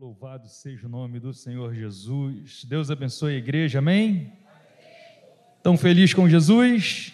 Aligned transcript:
Louvado 0.00 0.48
seja 0.48 0.86
o 0.86 0.88
nome 0.88 1.20
do 1.20 1.30
Senhor 1.34 1.74
Jesus. 1.74 2.64
Deus 2.64 2.90
abençoe 2.90 3.34
a 3.34 3.36
igreja, 3.36 3.80
amém? 3.80 4.32
Tão 5.62 5.76
feliz 5.76 6.14
com 6.14 6.26
Jesus? 6.26 7.12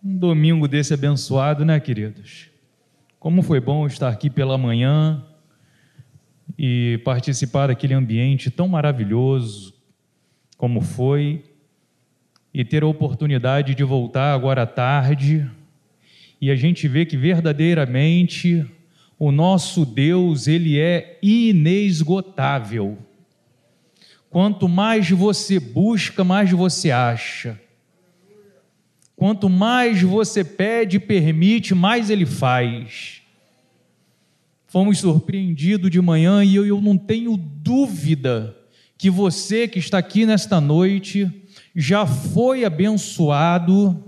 Um 0.00 0.16
domingo 0.16 0.68
desse 0.68 0.94
abençoado, 0.94 1.64
né, 1.64 1.80
queridos? 1.80 2.48
Como 3.18 3.42
foi 3.42 3.58
bom 3.58 3.84
estar 3.88 4.08
aqui 4.08 4.30
pela 4.30 4.56
manhã 4.56 5.26
e 6.56 7.00
participar 7.04 7.66
daquele 7.66 7.94
ambiente 7.94 8.48
tão 8.48 8.68
maravilhoso 8.68 9.74
como 10.56 10.80
foi, 10.80 11.42
e 12.54 12.64
ter 12.64 12.84
a 12.84 12.86
oportunidade 12.86 13.74
de 13.74 13.82
voltar 13.82 14.32
agora 14.32 14.62
à 14.62 14.66
tarde 14.66 15.50
e 16.40 16.48
a 16.48 16.54
gente 16.54 16.86
vê 16.86 17.04
que 17.04 17.16
verdadeiramente 17.16 18.64
o 19.18 19.32
nosso 19.32 19.84
Deus, 19.84 20.46
ele 20.46 20.78
é 20.78 21.18
inesgotável. 21.22 22.98
Quanto 24.30 24.68
mais 24.68 25.10
você 25.10 25.58
busca, 25.58 26.22
mais 26.22 26.50
você 26.50 26.90
acha. 26.90 27.60
Quanto 29.16 29.48
mais 29.50 30.00
você 30.00 30.44
pede 30.44 31.00
permite, 31.00 31.74
mais 31.74 32.10
ele 32.10 32.24
faz. 32.24 33.22
Fomos 34.68 34.98
surpreendidos 34.98 35.90
de 35.90 36.00
manhã 36.00 36.44
e 36.44 36.54
eu, 36.54 36.64
eu 36.64 36.80
não 36.80 36.96
tenho 36.96 37.36
dúvida 37.36 38.56
que 38.96 39.10
você 39.10 39.66
que 39.66 39.78
está 39.78 39.98
aqui 39.98 40.26
nesta 40.26 40.60
noite 40.60 41.28
já 41.74 42.06
foi 42.06 42.64
abençoado 42.64 44.04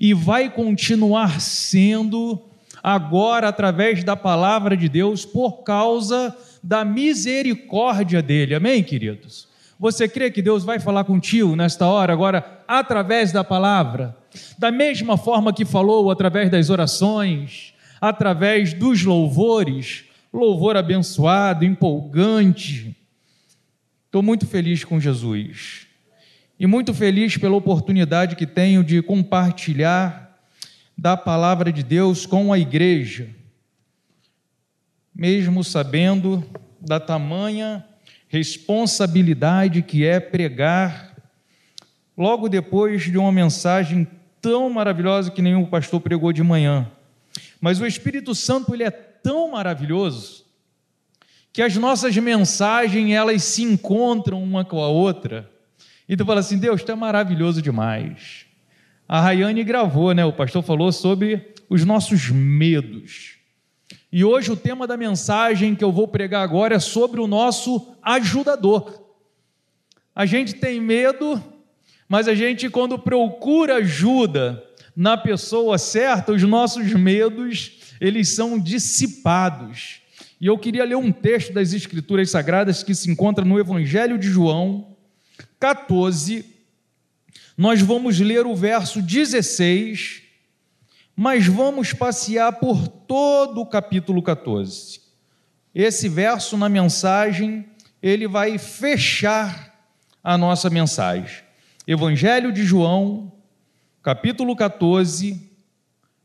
e 0.00 0.14
vai 0.14 0.50
continuar 0.50 1.40
sendo 1.40 2.49
agora 2.82 3.48
através 3.48 4.02
da 4.04 4.16
palavra 4.16 4.76
de 4.76 4.88
Deus 4.88 5.24
por 5.24 5.62
causa 5.62 6.36
da 6.62 6.84
misericórdia 6.84 8.22
dele. 8.22 8.54
Amém, 8.54 8.82
queridos? 8.82 9.48
Você 9.78 10.06
crê 10.06 10.30
que 10.30 10.42
Deus 10.42 10.62
vai 10.62 10.78
falar 10.78 11.04
contigo 11.04 11.56
nesta 11.56 11.86
hora, 11.86 12.12
agora, 12.12 12.62
através 12.68 13.32
da 13.32 13.42
palavra? 13.42 14.16
Da 14.58 14.70
mesma 14.70 15.16
forma 15.16 15.52
que 15.52 15.64
falou 15.64 16.10
através 16.10 16.50
das 16.50 16.68
orações, 16.68 17.72
através 18.00 18.74
dos 18.74 19.02
louvores, 19.02 20.04
louvor 20.32 20.76
abençoado, 20.76 21.64
empolgante. 21.64 22.94
Estou 24.06 24.22
muito 24.22 24.46
feliz 24.46 24.84
com 24.84 25.00
Jesus 25.00 25.86
e 26.58 26.66
muito 26.66 26.92
feliz 26.92 27.38
pela 27.38 27.56
oportunidade 27.56 28.36
que 28.36 28.46
tenho 28.46 28.84
de 28.84 29.00
compartilhar 29.00 30.29
da 31.00 31.16
palavra 31.16 31.72
de 31.72 31.82
Deus 31.82 32.26
com 32.26 32.52
a 32.52 32.58
igreja, 32.58 33.30
mesmo 35.14 35.64
sabendo 35.64 36.44
da 36.78 37.00
tamanha 37.00 37.82
responsabilidade 38.28 39.80
que 39.80 40.04
é 40.04 40.20
pregar 40.20 41.16
logo 42.14 42.50
depois 42.50 43.04
de 43.04 43.16
uma 43.16 43.32
mensagem 43.32 44.06
tão 44.42 44.68
maravilhosa 44.68 45.30
que 45.30 45.40
nenhum 45.40 45.64
pastor 45.64 46.02
pregou 46.02 46.34
de 46.34 46.42
manhã. 46.42 46.86
Mas 47.62 47.80
o 47.80 47.86
Espírito 47.86 48.34
Santo 48.34 48.74
ele 48.74 48.84
é 48.84 48.90
tão 48.90 49.52
maravilhoso 49.52 50.44
que 51.50 51.62
as 51.62 51.74
nossas 51.76 52.14
mensagens 52.18 53.10
elas 53.10 53.42
se 53.42 53.62
encontram 53.62 54.42
uma 54.42 54.66
com 54.66 54.82
a 54.82 54.88
outra. 54.88 55.50
E 56.06 56.14
tu 56.14 56.26
fala 56.26 56.40
assim, 56.40 56.58
Deus, 56.58 56.82
tu 56.82 56.92
é 56.92 56.94
maravilhoso 56.94 57.62
demais 57.62 58.49
a 59.12 59.20
Rayane 59.20 59.64
gravou, 59.64 60.14
né? 60.14 60.24
O 60.24 60.32
pastor 60.32 60.62
falou 60.62 60.92
sobre 60.92 61.52
os 61.68 61.84
nossos 61.84 62.28
medos. 62.28 63.38
E 64.12 64.24
hoje 64.24 64.52
o 64.52 64.56
tema 64.56 64.86
da 64.86 64.96
mensagem 64.96 65.74
que 65.74 65.82
eu 65.82 65.90
vou 65.90 66.06
pregar 66.06 66.44
agora 66.44 66.76
é 66.76 66.78
sobre 66.78 67.18
o 67.20 67.26
nosso 67.26 67.92
ajudador. 68.00 69.02
A 70.14 70.24
gente 70.26 70.54
tem 70.54 70.80
medo, 70.80 71.42
mas 72.08 72.28
a 72.28 72.36
gente, 72.36 72.70
quando 72.70 73.00
procura 73.00 73.78
ajuda 73.78 74.62
na 74.94 75.16
pessoa 75.16 75.76
certa, 75.76 76.30
os 76.30 76.44
nossos 76.44 76.92
medos, 76.94 77.80
eles 78.00 78.36
são 78.36 78.60
dissipados. 78.60 80.02
E 80.40 80.46
eu 80.46 80.56
queria 80.56 80.84
ler 80.84 80.96
um 80.96 81.10
texto 81.10 81.52
das 81.52 81.72
Escrituras 81.72 82.30
Sagradas 82.30 82.84
que 82.84 82.94
se 82.94 83.10
encontra 83.10 83.44
no 83.44 83.58
Evangelho 83.58 84.16
de 84.16 84.28
João, 84.28 84.96
14, 85.58 86.59
nós 87.60 87.82
vamos 87.82 88.18
ler 88.18 88.46
o 88.46 88.56
verso 88.56 89.02
16, 89.02 90.22
mas 91.14 91.46
vamos 91.46 91.92
passear 91.92 92.52
por 92.52 92.88
todo 92.88 93.60
o 93.60 93.66
capítulo 93.66 94.22
14. 94.22 94.98
Esse 95.74 96.08
verso 96.08 96.56
na 96.56 96.70
mensagem, 96.70 97.68
ele 98.02 98.26
vai 98.26 98.56
fechar 98.56 99.78
a 100.24 100.38
nossa 100.38 100.70
mensagem. 100.70 101.44
Evangelho 101.86 102.50
de 102.50 102.64
João, 102.64 103.30
capítulo 104.02 104.56
14, 104.56 105.38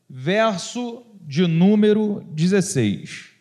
verso 0.10 1.06
de 1.20 1.46
número 1.48 2.26
16. 2.32 3.32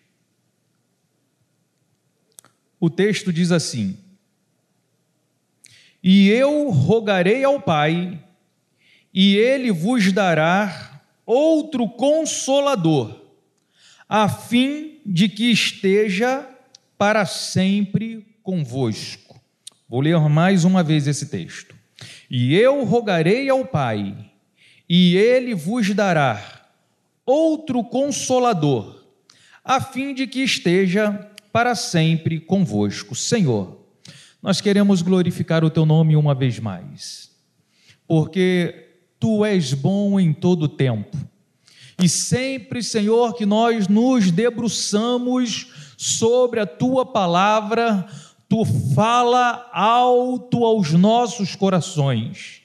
O 2.80 2.90
texto 2.90 3.32
diz 3.32 3.52
assim: 3.52 3.96
e 6.06 6.28
eu 6.28 6.68
rogarei 6.68 7.44
ao 7.44 7.58
Pai, 7.58 8.22
e 9.12 9.36
ele 9.38 9.72
vos 9.72 10.12
dará 10.12 11.00
outro 11.24 11.88
consolador, 11.88 13.22
a 14.06 14.28
fim 14.28 15.00
de 15.06 15.30
que 15.30 15.50
esteja 15.50 16.46
para 16.98 17.24
sempre 17.24 18.26
convosco. 18.42 19.40
Vou 19.88 20.02
ler 20.02 20.20
mais 20.28 20.66
uma 20.66 20.82
vez 20.82 21.06
esse 21.06 21.30
texto. 21.30 21.74
E 22.30 22.54
eu 22.54 22.84
rogarei 22.84 23.48
ao 23.48 23.64
Pai, 23.64 24.14
e 24.86 25.16
ele 25.16 25.54
vos 25.54 25.88
dará 25.94 26.68
outro 27.24 27.82
consolador, 27.82 29.06
a 29.64 29.80
fim 29.80 30.12
de 30.12 30.26
que 30.26 30.40
esteja 30.40 31.30
para 31.50 31.74
sempre 31.74 32.38
convosco. 32.40 33.14
Senhor, 33.14 33.83
nós 34.44 34.60
queremos 34.60 35.00
glorificar 35.00 35.64
o 35.64 35.70
teu 35.70 35.86
nome 35.86 36.14
uma 36.14 36.34
vez 36.34 36.58
mais, 36.58 37.30
porque 38.06 38.90
tu 39.18 39.42
és 39.42 39.72
bom 39.72 40.20
em 40.20 40.34
todo 40.34 40.68
tempo. 40.68 41.16
E 42.02 42.10
sempre, 42.10 42.82
Senhor, 42.82 43.34
que 43.34 43.46
nós 43.46 43.88
nos 43.88 44.30
debruçamos 44.30 45.94
sobre 45.96 46.60
a 46.60 46.66
tua 46.66 47.06
palavra, 47.06 48.06
tu 48.46 48.66
fala 48.94 49.66
alto 49.72 50.62
aos 50.62 50.92
nossos 50.92 51.56
corações. 51.56 52.60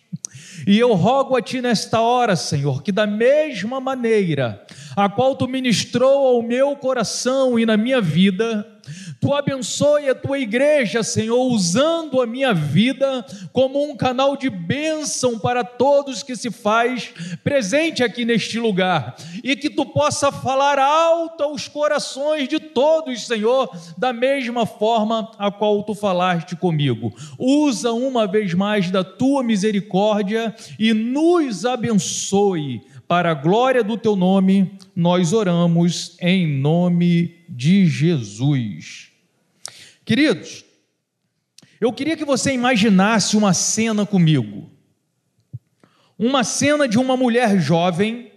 E 0.67 0.77
eu 0.77 0.93
rogo 0.95 1.37
a 1.37 1.41
ti 1.41 1.61
nesta 1.61 2.01
hora, 2.01 2.35
Senhor, 2.35 2.83
que 2.83 2.91
da 2.91 3.07
mesma 3.07 3.79
maneira 3.79 4.65
a 4.95 5.09
qual 5.09 5.35
tu 5.35 5.47
ministrou 5.47 6.27
ao 6.27 6.41
meu 6.41 6.75
coração 6.75 7.57
e 7.59 7.65
na 7.65 7.77
minha 7.77 8.01
vida, 8.01 8.65
Tu 9.19 9.33
abençoe 9.33 10.09
a 10.09 10.15
tua 10.15 10.39
igreja, 10.39 11.03
Senhor, 11.03 11.41
usando 11.51 12.21
a 12.21 12.25
minha 12.25 12.53
vida 12.53 13.25
como 13.51 13.83
um 13.83 13.95
canal 13.95 14.35
de 14.37 14.49
bênção 14.49 15.37
para 15.37 15.63
todos 15.63 16.23
que 16.23 16.35
se 16.35 16.49
faz 16.49 17.11
presente 17.43 18.03
aqui 18.03 18.23
neste 18.23 18.59
lugar. 18.59 19.15
E 19.43 19.55
que 19.55 19.69
tu 19.69 19.85
possa 19.85 20.31
falar 20.31 20.79
alto 20.79 21.43
aos 21.43 21.67
corações 21.67 22.47
de 22.47 22.59
todos, 22.59 23.27
Senhor, 23.27 23.69
da 23.97 24.13
mesma 24.13 24.65
forma 24.65 25.31
a 25.37 25.51
qual 25.51 25.83
tu 25.83 25.93
falaste 25.93 26.55
comigo. 26.55 27.13
Usa 27.37 27.91
uma 27.91 28.25
vez 28.25 28.53
mais 28.53 28.89
da 28.89 29.03
tua 29.03 29.43
misericórdia 29.43 30.55
e 30.77 30.93
nos 30.93 31.65
abençoe. 31.65 32.81
Para 33.09 33.31
a 33.31 33.33
glória 33.33 33.83
do 33.83 33.97
teu 33.97 34.15
nome, 34.15 34.77
nós 34.95 35.33
oramos 35.33 36.15
em 36.21 36.45
nome 36.45 37.43
de 37.49 37.87
Jesus. 37.87 39.11
Queridos, 40.05 40.63
eu 41.81 41.91
queria 41.91 42.15
que 42.15 42.23
você 42.23 42.53
imaginasse 42.53 43.35
uma 43.35 43.51
cena 43.51 44.05
comigo. 44.05 44.69
Uma 46.19 46.43
cena 46.43 46.87
de 46.87 46.99
uma 46.99 47.17
mulher 47.17 47.59
jovem 47.59 48.31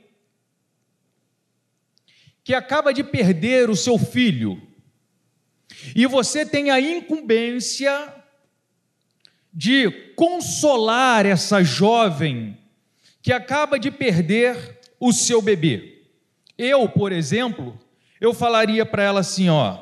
que 2.42 2.54
acaba 2.54 2.94
de 2.94 3.04
perder 3.04 3.68
o 3.68 3.76
seu 3.76 3.98
filho. 3.98 4.58
E 5.94 6.06
você 6.06 6.46
tem 6.46 6.70
a 6.70 6.80
incumbência 6.80 8.10
de 9.52 9.90
consolar 10.16 11.26
essa 11.26 11.62
jovem 11.62 12.56
que 13.22 13.32
acaba 13.32 13.78
de 13.78 13.90
perder 13.90 14.80
o 14.98 15.12
seu 15.12 15.40
bebê. 15.40 16.02
Eu, 16.58 16.88
por 16.88 17.12
exemplo, 17.12 17.78
eu 18.20 18.34
falaria 18.34 18.84
para 18.84 19.02
ela 19.02 19.20
assim, 19.20 19.48
ó: 19.48 19.78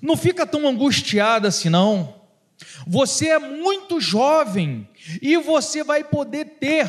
não 0.00 0.16
fica 0.16 0.46
tão 0.46 0.66
angustiada 0.66 1.48
assim, 1.48 1.68
não. 1.68 2.22
Você 2.86 3.28
é 3.28 3.38
muito 3.38 4.00
jovem 4.00 4.88
e 5.20 5.36
você 5.36 5.82
vai 5.82 6.04
poder 6.04 6.44
ter 6.60 6.86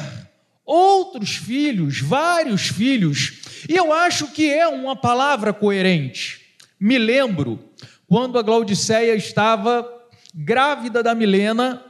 outros 0.65 1.35
filhos, 1.35 1.99
vários 1.99 2.67
filhos, 2.67 3.41
e 3.67 3.75
eu 3.75 3.91
acho 3.91 4.27
que 4.27 4.49
é 4.49 4.67
uma 4.67 4.95
palavra 4.95 5.51
coerente. 5.51 6.41
Me 6.79 6.97
lembro 6.97 7.59
quando 8.07 8.37
a 8.37 8.41
Glaudiceia 8.41 9.15
estava 9.15 9.87
grávida 10.33 11.03
da 11.03 11.13
Milena, 11.13 11.83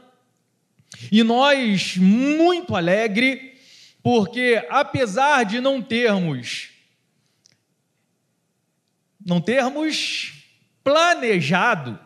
e 1.11 1.23
nós 1.23 1.97
muito 1.97 2.75
alegre, 2.75 3.52
porque 4.03 4.63
apesar 4.69 5.43
de 5.45 5.59
não 5.59 5.81
termos 5.81 6.69
não 9.25 9.39
termos 9.39 10.33
planejado 10.83 11.97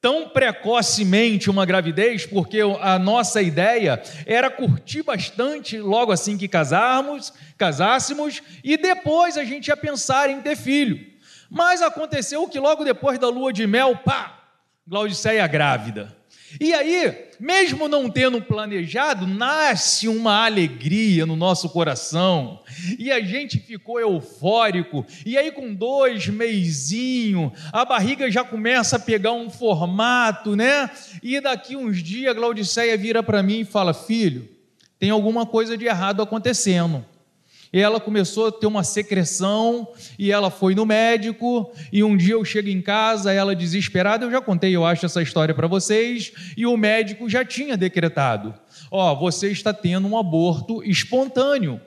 tão 0.00 0.28
precocemente 0.28 1.50
uma 1.50 1.66
gravidez, 1.66 2.24
porque 2.24 2.60
a 2.80 2.98
nossa 2.98 3.42
ideia 3.42 4.02
era 4.26 4.50
curtir 4.50 5.02
bastante 5.02 5.78
logo 5.78 6.12
assim 6.12 6.38
que 6.38 6.48
casarmos, 6.48 7.32
casássemos 7.56 8.42
e 8.62 8.76
depois 8.76 9.36
a 9.36 9.44
gente 9.44 9.68
ia 9.68 9.76
pensar 9.76 10.30
em 10.30 10.40
ter 10.40 10.56
filho. 10.56 11.06
Mas 11.50 11.82
aconteceu 11.82 12.46
que 12.48 12.58
logo 12.58 12.84
depois 12.84 13.18
da 13.18 13.28
lua 13.28 13.52
de 13.52 13.66
mel, 13.66 13.96
pá, 13.96 14.40
Glaudiceia 14.86 15.46
grávida. 15.46 16.16
E 16.60 16.74
aí, 16.74 17.29
mesmo 17.40 17.88
não 17.88 18.10
tendo 18.10 18.42
planejado, 18.42 19.26
nasce 19.26 20.06
uma 20.06 20.44
alegria 20.44 21.24
no 21.24 21.34
nosso 21.34 21.70
coração, 21.70 22.60
e 22.98 23.10
a 23.10 23.20
gente 23.20 23.58
ficou 23.58 23.98
eufórico, 23.98 25.06
e 25.24 25.38
aí 25.38 25.50
com 25.50 25.74
dois 25.74 26.28
meizinho, 26.28 27.50
a 27.72 27.84
barriga 27.84 28.30
já 28.30 28.44
começa 28.44 28.96
a 28.96 29.00
pegar 29.00 29.32
um 29.32 29.48
formato, 29.48 30.54
né? 30.54 30.90
E 31.22 31.40
daqui 31.40 31.76
uns 31.76 32.02
dias 32.02 32.30
a 32.30 32.34
Glaudiceia 32.34 32.96
vira 32.96 33.22
para 33.22 33.42
mim 33.42 33.60
e 33.60 33.64
fala: 33.64 33.94
Filho, 33.94 34.46
tem 34.98 35.08
alguma 35.08 35.46
coisa 35.46 35.78
de 35.78 35.86
errado 35.86 36.20
acontecendo. 36.20 37.04
E 37.72 37.78
ela 37.78 38.00
começou 38.00 38.48
a 38.48 38.52
ter 38.52 38.66
uma 38.66 38.82
secreção 38.82 39.86
e 40.18 40.32
ela 40.32 40.50
foi 40.50 40.74
no 40.74 40.84
médico. 40.84 41.72
E 41.92 42.02
um 42.02 42.16
dia 42.16 42.34
eu 42.34 42.44
chego 42.44 42.68
em 42.68 42.82
casa, 42.82 43.32
ela 43.32 43.54
desesperada, 43.54 44.24
eu 44.24 44.30
já 44.30 44.40
contei, 44.40 44.74
eu 44.74 44.84
acho, 44.84 45.06
essa 45.06 45.22
história 45.22 45.54
para 45.54 45.68
vocês. 45.68 46.32
E 46.56 46.66
o 46.66 46.76
médico 46.76 47.28
já 47.28 47.44
tinha 47.44 47.76
decretado: 47.76 48.54
Ó, 48.90 49.12
oh, 49.12 49.16
você 49.16 49.50
está 49.50 49.72
tendo 49.72 50.08
um 50.08 50.18
aborto 50.18 50.82
espontâneo. 50.82 51.80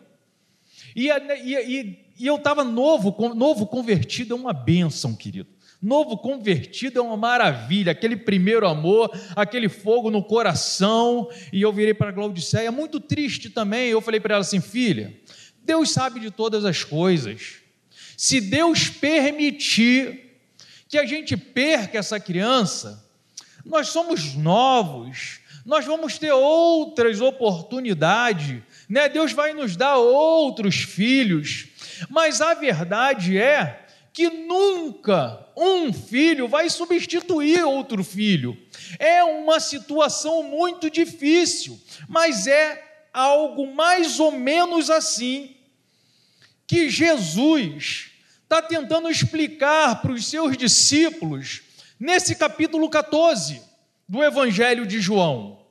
E, 0.95 1.09
e, 1.09 2.00
e, 2.19 2.27
eu 2.27 2.36
estava 2.36 2.63
novo, 2.63 3.15
novo 3.36 3.65
convertido 3.65 4.33
é 4.33 4.38
uma 4.38 4.53
bênção, 4.53 5.15
querido. 5.15 5.50
Novo 5.83 6.18
convertido 6.18 7.00
é 7.00 7.01
uma 7.01 7.18
maravilha, 7.18 7.91
aquele 7.91 8.15
primeiro 8.15 8.65
amor, 8.65 9.12
aquele 9.36 9.68
fogo 9.68 10.09
no 10.09 10.24
coração. 10.24 11.27
E 11.51 11.62
eu 11.62 11.74
virei 11.74 11.94
para 11.94 12.07
a 12.07 12.13
Glaudiceia, 12.13 12.71
muito 12.71 13.01
triste 13.01 13.50
também. 13.50 13.89
Eu 13.89 14.00
falei 14.00 14.21
para 14.21 14.36
ela 14.36 14.41
assim: 14.44 14.62
filha, 14.62 15.13
Deus 15.63 15.92
sabe 15.92 16.19
de 16.19 16.30
todas 16.30 16.65
as 16.65 16.83
coisas. 16.83 17.56
Se 18.18 18.39
Deus 18.39 18.89
permitir 18.89 20.38
que 20.88 20.98
a 20.98 21.06
gente 21.06 21.36
perca 21.36 21.98
essa 21.98 22.19
criança, 22.19 23.04
nós 23.65 23.89
somos 23.89 24.36
novos, 24.36 25.39
nós 25.65 25.86
vamos 25.86 26.18
ter 26.18 26.31
outras 26.31 27.21
oportunidades, 27.21 28.62
né? 28.89 29.07
Deus 29.07 29.31
vai 29.31 29.54
nos 29.54 29.75
dar 29.75 29.98
outros 29.98 30.75
filhos, 30.75 31.68
mas 32.10 32.42
a 32.42 32.54
verdade 32.54 33.38
é 33.38 33.86
que 34.12 34.30
nunca 34.30 35.48
um 35.57 35.92
filho 35.92 36.48
vai 36.48 36.69
substituir 36.69 37.63
outro 37.63 38.04
filho. 38.04 38.57
É 39.00 39.24
uma 39.24 39.60
situação 39.60 40.44
muito 40.44 40.89
difícil, 40.89 41.80
mas 42.07 42.45
é 42.45 42.92
algo 43.13 43.74
mais 43.74 44.19
ou 44.19 44.31
menos 44.31 44.89
assim 44.89 45.56
que 46.65 46.89
Jesus 46.89 48.12
está 48.42 48.62
tentando 48.62 49.10
explicar 49.10 50.01
para 50.01 50.12
os 50.12 50.25
seus 50.25 50.57
discípulos 50.57 51.62
nesse 52.00 52.36
capítulo 52.36 52.89
14 52.89 53.62
do 54.10 54.24
Evangelho 54.24 54.86
de 54.86 55.00
João. 55.00 55.63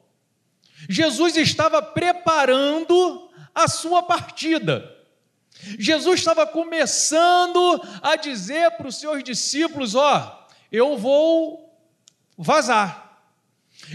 Jesus 0.89 1.37
estava 1.37 1.83
preparando 1.83 3.31
a 3.55 3.69
sua 3.69 4.03
partida. 4.03 4.97
Jesus 5.79 6.21
estava 6.21 6.47
começando 6.47 7.81
a 8.03 8.17
dizer 8.17 8.73
para 8.73 8.89
os 8.89 8.97
seus 8.97 9.23
discípulos: 9.23 9.95
Ó, 9.95 10.49
eu 10.71 10.97
vou 10.97 11.79
vazar, 12.37 13.23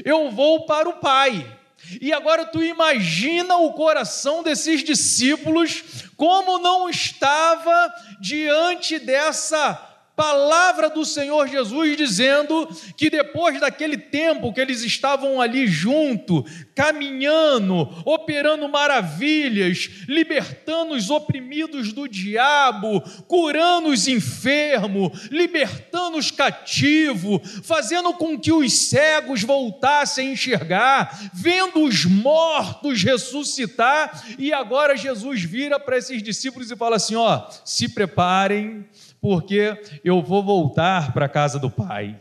eu 0.05 0.31
vou 0.31 0.65
para 0.65 0.87
o 0.87 0.97
Pai. 0.97 1.56
E 2.01 2.11
agora 2.11 2.45
tu 2.45 2.63
imagina 2.63 3.57
o 3.57 3.73
coração 3.73 4.43
desses 4.43 4.83
discípulos 4.83 5.83
como 6.15 6.59
não 6.59 6.89
estava 6.89 7.93
diante 8.19 8.99
dessa 8.99 9.96
palavra 10.17 10.89
do 10.89 11.05
Senhor 11.05 11.47
Jesus 11.47 11.95
dizendo 11.95 12.67
que 12.97 13.07
depois 13.07 13.59
daquele 13.59 13.97
tempo 13.97 14.51
que 14.51 14.59
eles 14.59 14.81
estavam 14.81 15.39
ali 15.39 15.67
junto, 15.67 16.43
caminhando, 16.73 17.87
operando 18.03 18.67
maravilhas, 18.67 19.91
libertando 20.07 20.95
os 20.95 21.11
oprimidos 21.11 21.93
do 21.93 22.07
diabo, 22.07 22.99
curando 23.27 23.89
os 23.89 24.07
enfermos, 24.07 25.29
libertando 25.29 26.17
os 26.17 26.31
cativos, 26.31 27.61
fazendo 27.63 28.11
com 28.13 28.39
que 28.39 28.51
os 28.51 28.73
cegos 28.73 29.43
voltassem 29.43 30.29
a 30.29 30.31
enxergar, 30.31 31.29
vendo 31.31 31.83
os 31.83 32.05
mortos 32.05 33.03
ressuscitar, 33.03 34.25
e 34.39 34.51
agora 34.51 34.97
Jesus 34.97 35.43
vira 35.43 35.79
para 35.79 35.99
esses 35.99 36.23
discípulos 36.23 36.71
e 36.71 36.75
fala 36.75 36.95
assim: 36.95 37.15
ó, 37.15 37.47
se 37.63 37.87
preparem 37.87 38.83
porque 39.27 39.77
eu 40.05 40.21
vou 40.21 40.41
voltar 40.41 41.11
para 41.11 41.25
a 41.25 41.29
casa 41.29 41.59
do 41.59 41.69
Pai. 41.69 42.17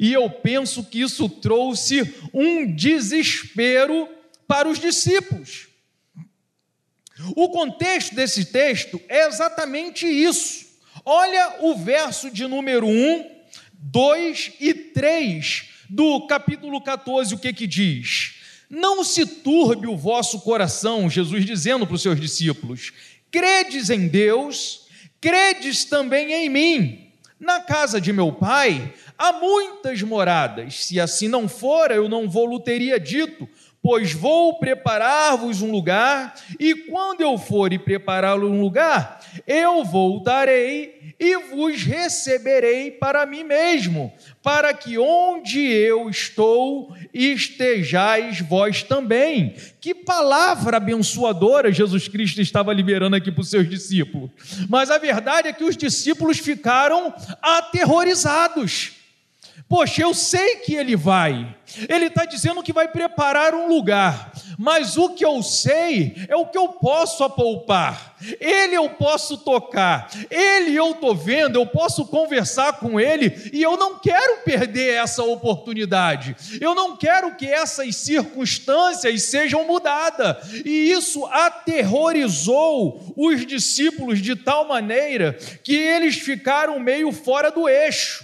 E 0.00 0.12
eu 0.12 0.28
penso 0.28 0.82
que 0.82 1.00
isso 1.00 1.28
trouxe 1.28 2.12
um 2.34 2.74
desespero 2.74 4.08
para 4.44 4.68
os 4.68 4.80
discípulos. 4.80 5.68
O 7.36 7.50
contexto 7.50 8.16
desse 8.16 8.46
texto 8.46 9.00
é 9.08 9.28
exatamente 9.28 10.04
isso. 10.08 10.66
Olha 11.04 11.58
o 11.60 11.76
verso 11.76 12.28
de 12.28 12.48
número 12.48 12.88
1, 12.88 13.30
2 13.74 14.54
e 14.58 14.74
3 14.74 15.68
do 15.88 16.26
capítulo 16.26 16.80
14, 16.80 17.32
o 17.32 17.38
que 17.38 17.52
que 17.52 17.68
diz? 17.68 18.40
Não 18.68 19.04
se 19.04 19.24
turbe 19.24 19.86
o 19.86 19.96
vosso 19.96 20.40
coração, 20.40 21.08
Jesus 21.08 21.44
dizendo 21.44 21.86
para 21.86 21.94
os 21.94 22.02
seus 22.02 22.20
discípulos: 22.20 22.92
credes 23.30 23.88
em 23.88 24.08
Deus, 24.08 24.83
credes 25.24 25.86
também 25.86 26.34
em 26.34 26.50
mim. 26.50 27.10
Na 27.40 27.58
casa 27.58 27.98
de 27.98 28.12
meu 28.12 28.30
pai 28.30 28.92
há 29.16 29.32
muitas 29.32 30.02
moradas. 30.02 30.84
Se 30.84 31.00
assim 31.00 31.28
não 31.28 31.48
fora, 31.48 31.94
eu 31.94 32.10
não 32.10 32.28
vou 32.28 32.60
teria 32.60 33.00
dito, 33.00 33.48
pois 33.82 34.12
vou 34.12 34.58
preparar-vos 34.58 35.62
um 35.62 35.70
lugar, 35.70 36.34
e 36.60 36.74
quando 36.74 37.22
eu 37.22 37.38
for 37.38 37.72
e 37.72 37.78
preparar-lo 37.78 38.50
um 38.50 38.60
lugar, 38.60 39.18
eu 39.46 39.82
voltarei 39.82 40.93
e 41.18 41.36
vos 41.54 41.82
receberei 41.82 42.90
para 42.90 43.24
mim 43.24 43.44
mesmo, 43.44 44.12
para 44.42 44.74
que 44.74 44.98
onde 44.98 45.60
eu 45.60 46.10
estou 46.10 46.94
estejais 47.12 48.40
vós 48.40 48.82
também. 48.82 49.54
Que 49.80 49.94
palavra 49.94 50.76
abençoadora 50.76 51.72
Jesus 51.72 52.08
Cristo 52.08 52.40
estava 52.40 52.72
liberando 52.72 53.16
aqui 53.16 53.30
para 53.30 53.42
os 53.42 53.50
seus 53.50 53.68
discípulos. 53.68 54.30
Mas 54.68 54.90
a 54.90 54.98
verdade 54.98 55.48
é 55.48 55.52
que 55.52 55.64
os 55.64 55.76
discípulos 55.76 56.38
ficaram 56.38 57.14
aterrorizados. 57.40 59.03
Poxa, 59.68 60.02
eu 60.02 60.12
sei 60.12 60.56
que 60.56 60.74
ele 60.74 60.94
vai. 60.94 61.56
Ele 61.88 62.06
está 62.06 62.24
dizendo 62.24 62.62
que 62.62 62.72
vai 62.72 62.86
preparar 62.88 63.54
um 63.54 63.66
lugar, 63.66 64.32
mas 64.58 64.96
o 64.96 65.10
que 65.10 65.24
eu 65.24 65.42
sei 65.42 66.14
é 66.28 66.36
o 66.36 66.46
que 66.46 66.58
eu 66.58 66.68
posso 66.68 67.24
apalpar. 67.24 68.14
Ele 68.40 68.74
eu 68.74 68.88
posso 68.90 69.38
tocar, 69.38 70.10
ele 70.30 70.74
eu 70.74 70.92
estou 70.92 71.14
vendo, 71.14 71.58
eu 71.58 71.66
posso 71.66 72.06
conversar 72.06 72.74
com 72.74 72.98
ele 72.98 73.50
e 73.52 73.62
eu 73.62 73.76
não 73.76 73.98
quero 73.98 74.42
perder 74.42 74.94
essa 74.94 75.22
oportunidade. 75.22 76.36
Eu 76.60 76.74
não 76.74 76.96
quero 76.96 77.34
que 77.34 77.46
essas 77.46 77.96
circunstâncias 77.96 79.22
sejam 79.24 79.66
mudadas. 79.66 80.36
E 80.64 80.90
isso 80.92 81.24
aterrorizou 81.26 83.14
os 83.16 83.44
discípulos 83.46 84.20
de 84.20 84.36
tal 84.36 84.68
maneira 84.68 85.32
que 85.62 85.74
eles 85.74 86.16
ficaram 86.16 86.78
meio 86.78 87.10
fora 87.12 87.50
do 87.50 87.68
eixo. 87.68 88.23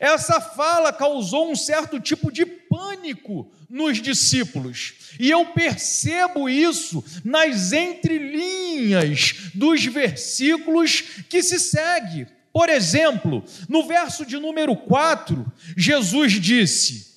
Essa 0.00 0.40
fala 0.40 0.92
causou 0.92 1.50
um 1.50 1.56
certo 1.56 2.00
tipo 2.00 2.30
de 2.30 2.44
pânico 2.44 3.50
nos 3.68 4.02
discípulos, 4.02 4.94
e 5.18 5.30
eu 5.30 5.46
percebo 5.46 6.48
isso 6.48 7.02
nas 7.24 7.72
entrelinhas 7.72 9.50
dos 9.54 9.84
versículos 9.86 11.00
que 11.28 11.42
se 11.42 11.58
segue. 11.58 12.26
Por 12.52 12.68
exemplo, 12.68 13.42
no 13.68 13.86
verso 13.86 14.26
de 14.26 14.36
número 14.36 14.76
4, 14.76 15.50
Jesus 15.74 16.32
disse: 16.34 17.14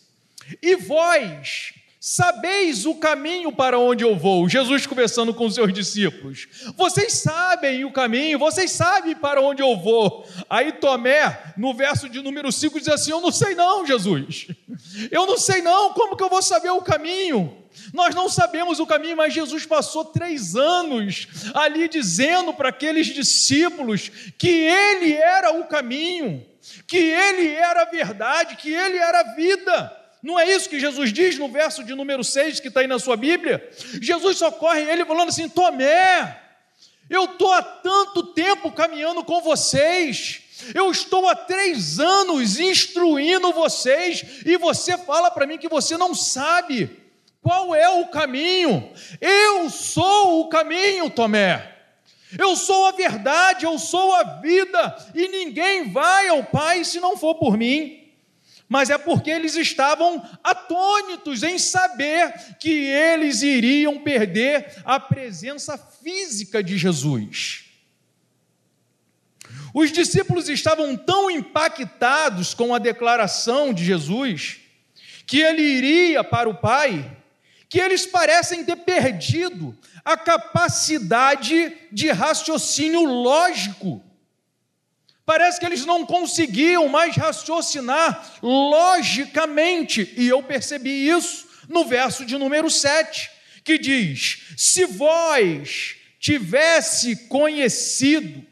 E 0.61 0.77
vós 0.77 1.73
Sabeis 2.07 2.85
o 2.85 2.93
caminho 2.93 3.51
para 3.51 3.79
onde 3.79 4.03
eu 4.03 4.15
vou. 4.15 4.47
Jesus 4.47 4.85
conversando 4.85 5.33
com 5.33 5.47
os 5.47 5.55
seus 5.55 5.73
discípulos. 5.73 6.47
Vocês 6.77 7.13
sabem 7.13 7.83
o 7.83 7.91
caminho, 7.91 8.37
vocês 8.37 8.69
sabem 8.69 9.15
para 9.15 9.41
onde 9.41 9.63
eu 9.63 9.75
vou. 9.75 10.23
Aí 10.47 10.71
Tomé, 10.73 11.55
no 11.57 11.73
verso 11.73 12.07
de 12.07 12.21
número 12.21 12.51
5, 12.51 12.77
diz 12.77 12.89
assim: 12.89 13.09
Eu 13.09 13.21
não 13.21 13.31
sei 13.31 13.55
não, 13.55 13.87
Jesus. 13.87 14.45
Eu 15.09 15.25
não 15.25 15.35
sei 15.35 15.63
não, 15.63 15.93
como 15.93 16.15
que 16.15 16.21
eu 16.21 16.29
vou 16.29 16.43
saber 16.43 16.69
o 16.69 16.83
caminho? 16.83 17.57
Nós 17.91 18.13
não 18.13 18.29
sabemos 18.29 18.79
o 18.79 18.85
caminho, 18.85 19.17
mas 19.17 19.33
Jesus 19.33 19.65
passou 19.65 20.05
três 20.05 20.55
anos 20.55 21.27
ali 21.55 21.89
dizendo 21.89 22.53
para 22.53 22.69
aqueles 22.69 23.07
discípulos 23.07 24.11
que 24.37 24.47
Ele 24.47 25.11
era 25.13 25.59
o 25.59 25.65
caminho, 25.65 26.45
que 26.85 26.97
Ele 26.97 27.47
era 27.47 27.81
a 27.81 27.85
verdade, 27.85 28.57
que 28.57 28.71
Ele 28.71 28.99
era 28.99 29.21
a 29.21 29.33
vida. 29.33 30.04
Não 30.25 30.39
é 30.39 30.51
isso 30.51 30.67
que 30.67 30.79
Jesus 30.79 31.13
diz 31.13 31.37
no 31.37 31.47
verso 31.47 31.83
de 31.83 31.93
número 31.93 32.23
6 32.23 32.59
que 32.59 32.69
está 32.69 32.79
aí 32.79 32.87
na 32.87 32.97
sua 32.97 33.15
Bíblia? 33.15 33.69
Jesus 34.01 34.39
socorre 34.39 34.81
ele 34.81 35.05
falando 35.05 35.29
assim: 35.29 35.47
Tomé, 35.47 36.41
eu 37.07 37.25
estou 37.25 37.53
há 37.53 37.61
tanto 37.61 38.33
tempo 38.33 38.71
caminhando 38.71 39.23
com 39.23 39.39
vocês, 39.39 40.41
eu 40.73 40.89
estou 40.89 41.29
há 41.29 41.35
três 41.35 41.99
anos 41.99 42.59
instruindo 42.59 43.53
vocês, 43.53 44.25
e 44.43 44.57
você 44.57 44.97
fala 44.97 45.29
para 45.29 45.45
mim 45.45 45.59
que 45.59 45.69
você 45.69 45.95
não 45.95 46.15
sabe 46.15 46.89
qual 47.39 47.75
é 47.75 47.87
o 47.87 48.07
caminho. 48.07 48.91
Eu 49.21 49.69
sou 49.69 50.41
o 50.41 50.49
caminho, 50.49 51.07
Tomé. 51.07 51.71
Eu 52.35 52.55
sou 52.55 52.87
a 52.87 52.91
verdade, 52.93 53.65
eu 53.65 53.77
sou 53.77 54.11
a 54.15 54.23
vida, 54.23 54.97
e 55.13 55.27
ninguém 55.27 55.91
vai 55.91 56.29
ao 56.29 56.43
Pai 56.43 56.83
se 56.83 56.99
não 56.99 57.15
for 57.15 57.35
por 57.35 57.55
mim 57.55 58.04
mas 58.67 58.89
é 58.89 58.97
porque 58.97 59.29
eles 59.29 59.55
estavam 59.55 60.27
atônitos 60.43 61.43
em 61.43 61.57
saber 61.59 62.57
que 62.59 62.69
eles 62.69 63.41
iriam 63.41 63.99
perder 63.99 64.81
a 64.83 64.99
presença 64.99 65.77
física 65.77 66.63
de 66.63 66.77
Jesus. 66.77 67.65
Os 69.73 69.91
discípulos 69.91 70.49
estavam 70.49 70.95
tão 70.95 71.29
impactados 71.29 72.53
com 72.53 72.73
a 72.73 72.79
declaração 72.79 73.73
de 73.73 73.83
Jesus 73.83 74.61
que 75.27 75.39
ele 75.39 75.61
iria 75.61 76.23
para 76.23 76.47
o 76.47 76.55
Pai, 76.55 77.17
que 77.67 77.79
eles 77.79 78.05
parecem 78.05 78.63
ter 78.63 78.77
perdido 78.77 79.77
a 80.03 80.15
capacidade 80.15 81.75
de 81.91 82.09
raciocínio 82.09 83.03
lógico 83.03 84.03
Parece 85.25 85.59
que 85.59 85.65
eles 85.65 85.85
não 85.85 86.05
conseguiam 86.05 86.87
mais 86.87 87.15
raciocinar 87.15 88.37
logicamente, 88.43 90.13
e 90.15 90.27
eu 90.27 90.43
percebi 90.43 91.09
isso 91.09 91.47
no 91.67 91.83
verso 91.83 92.23
de 92.25 92.37
número 92.37 92.69
7, 92.69 93.31
que 93.63 93.79
diz: 93.79 94.43
Se 94.55 94.85
vós 94.85 95.95
tivesse 96.19 97.27
conhecido, 97.27 98.45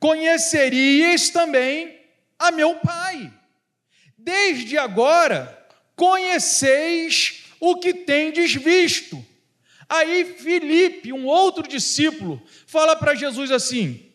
conheceríeis 0.00 1.30
também 1.30 2.00
a 2.36 2.50
meu 2.50 2.74
Pai. 2.76 3.32
Desde 4.18 4.76
agora 4.76 5.58
conheceis 5.94 7.44
o 7.60 7.76
que 7.76 7.94
tendes 7.94 8.54
visto. 8.54 9.24
Aí 9.88 10.36
Filipe, 10.38 11.12
um 11.12 11.26
outro 11.26 11.66
discípulo, 11.68 12.42
fala 12.66 12.96
para 12.96 13.14
Jesus 13.14 13.50
assim: 13.50 14.09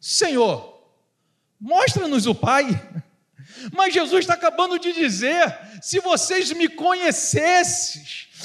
Senhor, 0.00 0.82
mostra-nos 1.60 2.26
o 2.26 2.34
Pai. 2.34 2.66
Mas 3.72 3.92
Jesus 3.92 4.20
está 4.20 4.34
acabando 4.34 4.78
de 4.78 4.92
dizer: 4.92 5.58
se 5.82 6.00
vocês 6.00 6.50
me 6.52 6.68
conhecessem, 6.68 8.02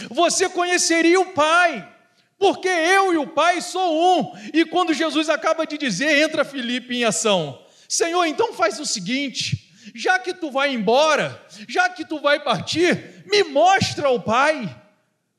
você 0.10 0.50
conheceria 0.50 1.20
o 1.20 1.32
Pai, 1.32 1.90
porque 2.38 2.68
eu 2.68 3.14
e 3.14 3.18
o 3.18 3.28
Pai 3.28 3.62
sou 3.62 4.20
um. 4.20 4.34
E 4.54 4.66
quando 4.66 4.94
Jesus 4.94 5.30
acaba 5.30 5.66
de 5.66 5.78
dizer, 5.78 6.22
entra 6.22 6.44
Felipe 6.44 6.94
em 6.96 7.06
ação: 7.06 7.66
Senhor, 7.88 8.26
então 8.26 8.54
faz 8.54 8.80
o 8.80 8.86
seguinte, 8.86 9.74
já 9.96 10.20
que 10.20 10.34
tu 10.34 10.52
vai 10.52 10.74
embora, 10.74 11.42
já 11.70 11.88
que 11.90 12.04
tu 12.04 12.20
vai 12.20 12.44
partir, 12.44 13.24
me 13.26 13.44
mostra 13.44 14.10
o 14.10 14.20
Pai. 14.20 14.84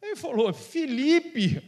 Ele 0.00 0.16
falou: 0.16 0.50
Felipe, 0.54 1.62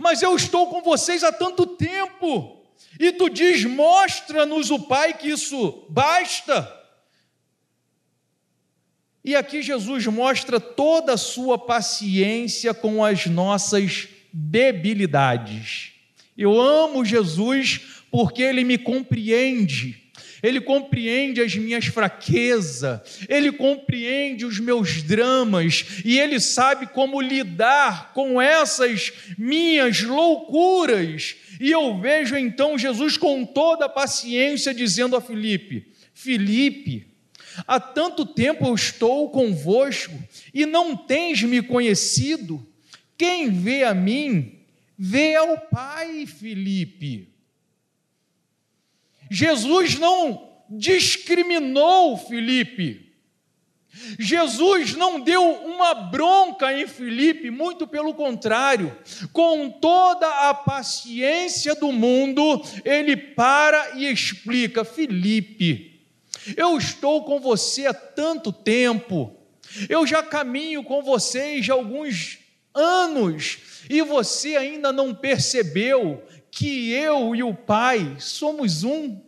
mas 0.00 0.20
eu 0.20 0.34
estou 0.34 0.68
com 0.68 0.82
vocês 0.82 1.22
há 1.22 1.30
tanto 1.30 1.64
tempo 1.64 2.59
e 3.00 3.12
tu 3.12 3.30
diz: 3.30 3.64
mostra-nos 3.64 4.70
o 4.70 4.78
Pai, 4.78 5.14
que 5.14 5.30
isso 5.30 5.86
basta. 5.88 6.76
E 9.24 9.34
aqui 9.34 9.62
Jesus 9.62 10.06
mostra 10.06 10.60
toda 10.60 11.14
a 11.14 11.18
sua 11.18 11.58
paciência 11.58 12.74
com 12.74 13.02
as 13.02 13.24
nossas 13.24 14.06
debilidades. 14.32 15.92
Eu 16.36 16.60
amo 16.60 17.04
Jesus 17.04 17.80
porque 18.10 18.42
ele 18.42 18.64
me 18.64 18.76
compreende. 18.76 20.09
Ele 20.42 20.60
compreende 20.60 21.40
as 21.40 21.54
minhas 21.54 21.86
fraquezas, 21.86 23.00
ele 23.28 23.52
compreende 23.52 24.44
os 24.44 24.58
meus 24.58 25.02
dramas 25.02 25.84
e 26.04 26.18
ele 26.18 26.40
sabe 26.40 26.86
como 26.86 27.20
lidar 27.20 28.12
com 28.12 28.40
essas 28.40 29.12
minhas 29.36 30.02
loucuras 30.02 31.36
e 31.60 31.70
eu 31.70 32.00
vejo 32.00 32.38
então 32.38 32.78
Jesus 32.78 33.18
com 33.18 33.44
toda 33.44 33.84
a 33.84 33.88
paciência 33.88 34.72
dizendo 34.72 35.14
a 35.14 35.20
Filipe: 35.20 35.92
Filipe, 36.14 37.06
há 37.66 37.78
tanto 37.78 38.24
tempo 38.24 38.66
eu 38.66 38.74
estou 38.74 39.28
convosco 39.28 40.14
e 40.54 40.64
não 40.64 40.96
tens 40.96 41.42
me 41.42 41.60
conhecido. 41.60 42.66
Quem 43.18 43.50
vê 43.50 43.84
a 43.84 43.92
mim, 43.92 44.58
vê 44.98 45.34
ao 45.34 45.58
Pai, 45.58 46.24
Filipe. 46.24 47.28
Jesus 49.30 49.98
não 49.98 50.50
discriminou 50.68 52.16
Filipe. 52.16 53.10
Jesus 54.18 54.94
não 54.94 55.20
deu 55.20 55.42
uma 55.42 55.94
bronca 55.94 56.72
em 56.72 56.86
Filipe, 56.86 57.50
muito 57.50 57.86
pelo 57.86 58.14
contrário, 58.14 58.96
com 59.32 59.68
toda 59.68 60.48
a 60.48 60.54
paciência 60.54 61.74
do 61.74 61.90
mundo, 61.92 62.62
ele 62.84 63.16
para 63.16 63.96
e 63.96 64.10
explica: 64.10 64.84
Filipe, 64.84 66.00
eu 66.56 66.78
estou 66.78 67.24
com 67.24 67.40
você 67.40 67.86
há 67.86 67.94
tanto 67.94 68.52
tempo, 68.52 69.36
eu 69.88 70.06
já 70.06 70.22
caminho 70.22 70.84
com 70.84 71.02
vocês 71.02 71.68
há 71.68 71.72
alguns 71.72 72.38
anos, 72.72 73.58
e 73.88 74.00
você 74.02 74.56
ainda 74.56 74.92
não 74.92 75.12
percebeu 75.12 76.22
que 76.50 76.90
eu 76.92 77.34
e 77.34 77.42
o 77.42 77.54
Pai 77.54 78.16
somos 78.18 78.84
um, 78.84 79.20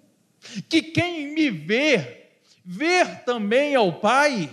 que 0.68 0.82
quem 0.82 1.34
me 1.34 1.50
vê, 1.50 2.28
ver 2.64 3.24
também 3.24 3.74
ao 3.74 3.92
Pai. 3.92 4.50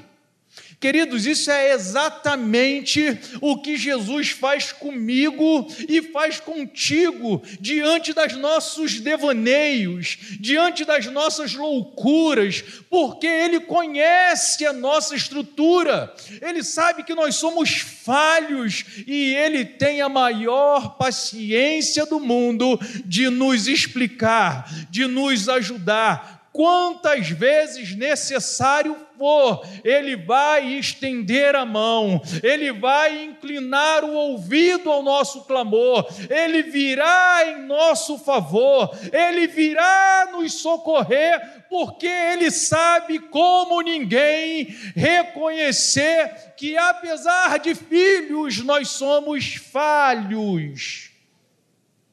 Queridos, 0.79 1.25
isso 1.25 1.51
é 1.51 1.73
exatamente 1.73 3.19
o 3.41 3.61
que 3.61 3.75
Jesus 3.75 4.29
faz 4.29 4.71
comigo 4.71 5.67
e 5.89 6.01
faz 6.01 6.39
contigo 6.39 7.43
diante 7.59 8.13
dos 8.13 8.37
nossos 8.37 9.01
devaneios, 9.01 10.17
diante 10.39 10.85
das 10.85 11.05
nossas 11.07 11.53
loucuras, 11.53 12.63
porque 12.89 13.27
Ele 13.27 13.59
conhece 13.59 14.65
a 14.65 14.71
nossa 14.71 15.17
estrutura, 15.17 16.13
Ele 16.41 16.63
sabe 16.63 17.03
que 17.03 17.13
nós 17.13 17.35
somos 17.35 17.79
falhos 17.79 18.85
e 19.05 19.35
Ele 19.35 19.65
tem 19.65 19.99
a 19.99 20.07
maior 20.07 20.95
paciência 20.95 22.05
do 22.05 22.21
mundo 22.21 22.79
de 23.03 23.29
nos 23.29 23.67
explicar, 23.67 24.65
de 24.89 25.05
nos 25.07 25.49
ajudar 25.49 26.38
quantas 26.59 27.29
vezes 27.29 27.95
necessário 27.95 28.93
for, 29.17 29.65
Ele 29.81 30.17
vai 30.17 30.73
estender 30.73 31.55
a 31.55 31.65
mão, 31.65 32.21
Ele 32.43 32.73
vai 32.73 33.23
inclinar 33.23 34.03
o 34.03 34.13
ouvido 34.13 34.91
ao 34.91 35.01
nosso 35.01 35.45
clamor, 35.45 36.05
Ele 36.29 36.61
virá 36.63 37.45
em 37.45 37.65
nosso 37.65 38.17
favor, 38.17 38.93
Ele 39.09 39.47
virá 39.47 40.31
nos 40.33 40.55
socorrer, 40.55 41.63
porque 41.69 42.07
Ele 42.07 42.51
sabe 42.51 43.19
como 43.19 43.79
ninguém 43.79 44.65
reconhecer 44.93 46.55
que, 46.57 46.77
apesar 46.77 47.57
de 47.59 47.73
filhos, 47.73 48.57
nós 48.65 48.89
somos 48.89 49.55
falhos. 49.55 51.09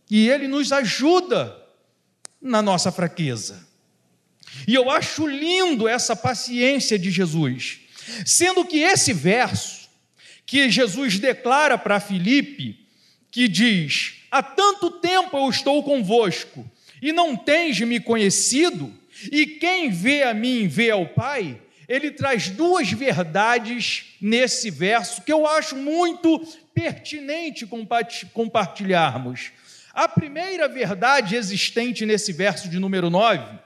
E 0.09 0.29
Ele 0.31 0.47
nos 0.47 0.71
ajuda 0.71 1.61
na 2.41 2.63
nossa 2.63 2.93
fraqueza. 2.93 3.66
E 4.67 4.75
eu 4.75 4.91
acho 4.91 5.27
lindo 5.27 5.89
essa 5.89 6.15
paciência 6.15 6.99
de 6.99 7.11
Jesus, 7.11 7.81
sendo 8.25 8.65
que 8.65 8.79
esse 8.79 9.13
verso 9.13 9.89
que 10.47 10.71
Jesus 10.71 11.19
declara 11.19 11.77
para 11.77 12.01
Filipe, 12.01 12.87
que 13.31 13.49
diz: 13.49 14.15
Há 14.31 14.43
tanto 14.43 14.91
tempo 14.93 15.37
eu 15.37 15.51
estou 15.51 15.83
convosco 15.83 16.69
e 17.03 17.13
não 17.13 17.37
tens 17.37 17.81
me 17.81 18.01
conhecido, 18.01 18.93
e 19.31 19.47
quem 19.47 19.91
vê 19.91 20.23
a 20.23 20.33
mim 20.33 20.69
vê 20.69 20.91
ao 20.91 21.07
Pai. 21.07 21.61
ele 21.89 22.11
traz 22.11 22.49
duas 22.49 22.91
verdades 22.91 24.17
nesse 24.21 24.71
verso 24.71 25.23
que 25.23 25.33
eu 25.33 25.47
acho 25.47 25.77
muito 25.77 26.39
pertinente 26.75 27.67
compartilharmos. 28.33 29.53
A 29.95 30.09
primeira 30.09 30.69
verdade 30.69 31.37
existente 31.37 32.05
nesse 32.05 32.33
verso 32.33 32.69
de 32.69 32.79
número 32.79 33.09
9: 33.09 33.59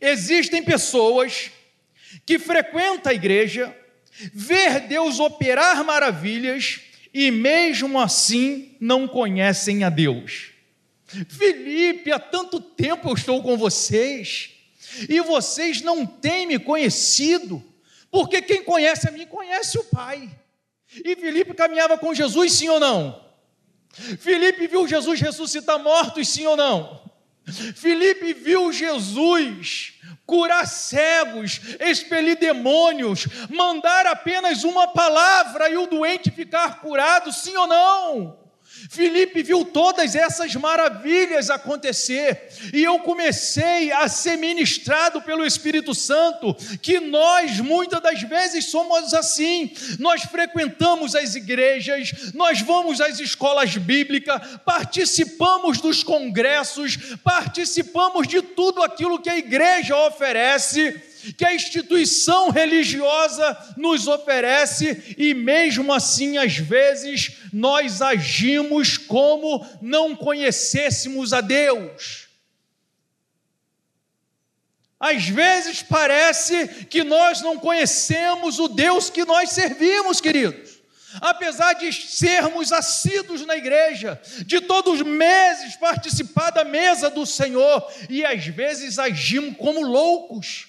existem 0.00 0.62
pessoas 0.62 1.50
que 2.26 2.38
frequentam 2.38 3.10
a 3.10 3.14
igreja, 3.14 3.74
ver 4.32 4.80
Deus 4.80 5.18
operar 5.18 5.82
maravilhas 5.84 6.80
e 7.12 7.30
mesmo 7.30 7.98
assim 7.98 8.76
não 8.80 9.08
conhecem 9.08 9.84
a 9.84 9.90
Deus. 9.90 10.50
Felipe, 11.28 12.12
há 12.12 12.18
tanto 12.18 12.60
tempo 12.60 13.08
eu 13.08 13.14
estou 13.14 13.42
com 13.42 13.56
vocês 13.56 14.50
e 15.08 15.20
vocês 15.20 15.80
não 15.82 16.06
têm 16.06 16.46
me 16.46 16.58
conhecido, 16.58 17.62
porque 18.10 18.42
quem 18.42 18.62
conhece 18.62 19.08
a 19.08 19.10
mim 19.10 19.26
conhece 19.26 19.78
o 19.78 19.84
Pai. 19.84 20.28
E 21.04 21.16
Felipe 21.16 21.54
caminhava 21.54 21.96
com 21.96 22.14
Jesus, 22.14 22.52
sim 22.52 22.68
ou 22.68 22.80
não? 22.80 23.24
Felipe 24.18 24.66
viu 24.66 24.86
Jesus 24.86 25.20
ressuscitar 25.20 25.78
mortos, 25.80 26.28
sim 26.28 26.46
ou 26.46 26.56
não? 26.56 27.09
Felipe 27.74 28.32
viu 28.32 28.72
Jesus 28.72 29.94
curar 30.26 30.66
cegos, 30.66 31.60
expelir 31.80 32.38
demônios, 32.38 33.26
mandar 33.48 34.06
apenas 34.06 34.62
uma 34.62 34.86
palavra 34.88 35.68
e 35.68 35.76
o 35.76 35.86
doente 35.86 36.30
ficar 36.30 36.80
curado, 36.80 37.32
sim 37.32 37.56
ou 37.56 37.66
não? 37.66 38.49
Filipe 38.88 39.42
viu 39.42 39.64
todas 39.64 40.14
essas 40.14 40.54
maravilhas 40.54 41.50
acontecer, 41.50 42.48
e 42.72 42.82
eu 42.82 42.98
comecei 43.00 43.92
a 43.92 44.08
ser 44.08 44.36
ministrado 44.36 45.20
pelo 45.22 45.44
Espírito 45.44 45.94
Santo, 45.94 46.54
que 46.80 47.00
nós 47.00 47.60
muitas 47.60 48.00
das 48.00 48.22
vezes 48.22 48.66
somos 48.66 49.12
assim, 49.12 49.72
nós 49.98 50.22
frequentamos 50.22 51.14
as 51.14 51.34
igrejas, 51.34 52.32
nós 52.34 52.60
vamos 52.60 53.00
às 53.00 53.20
escolas 53.20 53.76
bíblicas, 53.76 54.40
participamos 54.64 55.80
dos 55.80 56.02
congressos, 56.02 56.96
participamos 57.22 58.26
de 58.26 58.40
tudo 58.42 58.82
aquilo 58.82 59.20
que 59.20 59.30
a 59.30 59.38
igreja 59.38 59.96
oferece, 59.96 61.09
que 61.36 61.44
a 61.44 61.54
instituição 61.54 62.50
religiosa 62.50 63.74
nos 63.76 64.06
oferece, 64.06 65.14
e 65.16 65.34
mesmo 65.34 65.92
assim, 65.92 66.38
às 66.38 66.56
vezes, 66.56 67.38
nós 67.52 68.02
agimos 68.02 68.96
como 68.96 69.66
não 69.80 70.14
conhecêssemos 70.16 71.32
a 71.32 71.40
Deus. 71.40 72.28
Às 75.00 75.26
vezes 75.26 75.82
parece 75.82 76.68
que 76.84 77.02
nós 77.02 77.40
não 77.40 77.58
conhecemos 77.58 78.58
o 78.58 78.68
Deus 78.68 79.08
que 79.08 79.24
nós 79.24 79.50
servimos, 79.50 80.20
queridos. 80.20 80.78
Apesar 81.20 81.72
de 81.72 81.90
sermos 81.90 82.70
assíduos 82.70 83.44
na 83.44 83.56
igreja, 83.56 84.20
de 84.44 84.60
todos 84.60 85.00
os 85.00 85.06
meses 85.06 85.74
participar 85.76 86.50
da 86.50 86.64
mesa 86.64 87.08
do 87.08 87.24
Senhor, 87.24 87.90
e 88.08 88.24
às 88.24 88.46
vezes 88.46 88.98
agimos 88.98 89.56
como 89.56 89.80
loucos. 89.80 90.68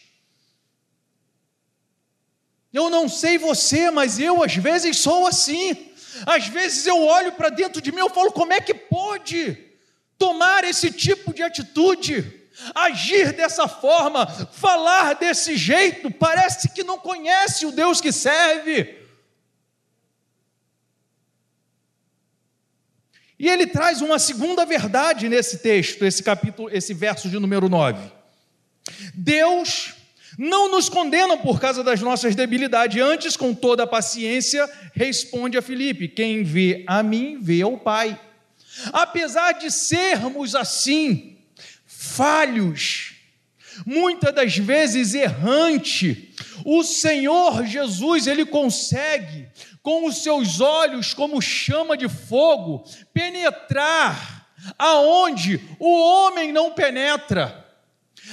Eu 2.73 2.89
não 2.89 3.09
sei 3.09 3.37
você, 3.37 3.91
mas 3.91 4.19
eu 4.19 4.43
às 4.43 4.55
vezes 4.55 4.97
sou 4.97 5.27
assim. 5.27 5.91
Às 6.25 6.47
vezes 6.47 6.85
eu 6.85 7.01
olho 7.01 7.31
para 7.33 7.49
dentro 7.49 7.81
de 7.81 7.91
mim 7.91 8.01
e 8.05 8.09
falo: 8.09 8.31
como 8.31 8.53
é 8.53 8.61
que 8.61 8.73
pode 8.73 9.57
tomar 10.17 10.63
esse 10.63 10.91
tipo 10.91 11.33
de 11.33 11.43
atitude? 11.43 12.39
Agir 12.75 13.33
dessa 13.33 13.67
forma, 13.67 14.27
falar 14.27 15.15
desse 15.15 15.57
jeito, 15.57 16.11
parece 16.11 16.69
que 16.69 16.83
não 16.83 16.97
conhece 16.97 17.65
o 17.65 17.71
Deus 17.71 17.99
que 17.99 18.11
serve. 18.11 19.01
E 23.39 23.49
ele 23.49 23.65
traz 23.65 24.01
uma 24.01 24.19
segunda 24.19 24.63
verdade 24.65 25.27
nesse 25.27 25.57
texto, 25.57 26.05
esse 26.05 26.21
capítulo, 26.21 26.69
esse 26.71 26.93
verso 26.93 27.27
de 27.27 27.39
número 27.39 27.67
9. 27.67 28.11
Deus 29.15 29.95
não 30.43 30.71
nos 30.71 30.89
condenam 30.89 31.37
por 31.37 31.61
causa 31.61 31.83
das 31.83 32.01
nossas 32.01 32.33
debilidades, 32.33 32.99
antes, 32.99 33.37
com 33.37 33.53
toda 33.53 33.83
a 33.83 33.87
paciência, 33.87 34.67
responde 34.91 35.55
a 35.55 35.61
Filipe: 35.61 36.07
quem 36.07 36.41
vê 36.41 36.83
a 36.87 37.03
mim, 37.03 37.37
vê 37.39 37.61
ao 37.61 37.77
Pai. 37.77 38.19
Apesar 38.91 39.51
de 39.51 39.69
sermos 39.69 40.55
assim, 40.55 41.37
falhos, 41.85 43.13
muitas 43.85 44.33
das 44.33 44.57
vezes 44.57 45.13
errante, 45.13 46.33
o 46.65 46.83
Senhor 46.83 47.63
Jesus, 47.67 48.25
ele 48.25 48.43
consegue, 48.43 49.47
com 49.83 50.07
os 50.07 50.23
seus 50.23 50.59
olhos 50.59 51.13
como 51.13 51.39
chama 51.39 51.95
de 51.95 52.09
fogo, 52.09 52.83
penetrar 53.13 54.47
aonde 54.75 55.61
o 55.77 56.01
homem 56.01 56.51
não 56.51 56.71
penetra 56.71 57.60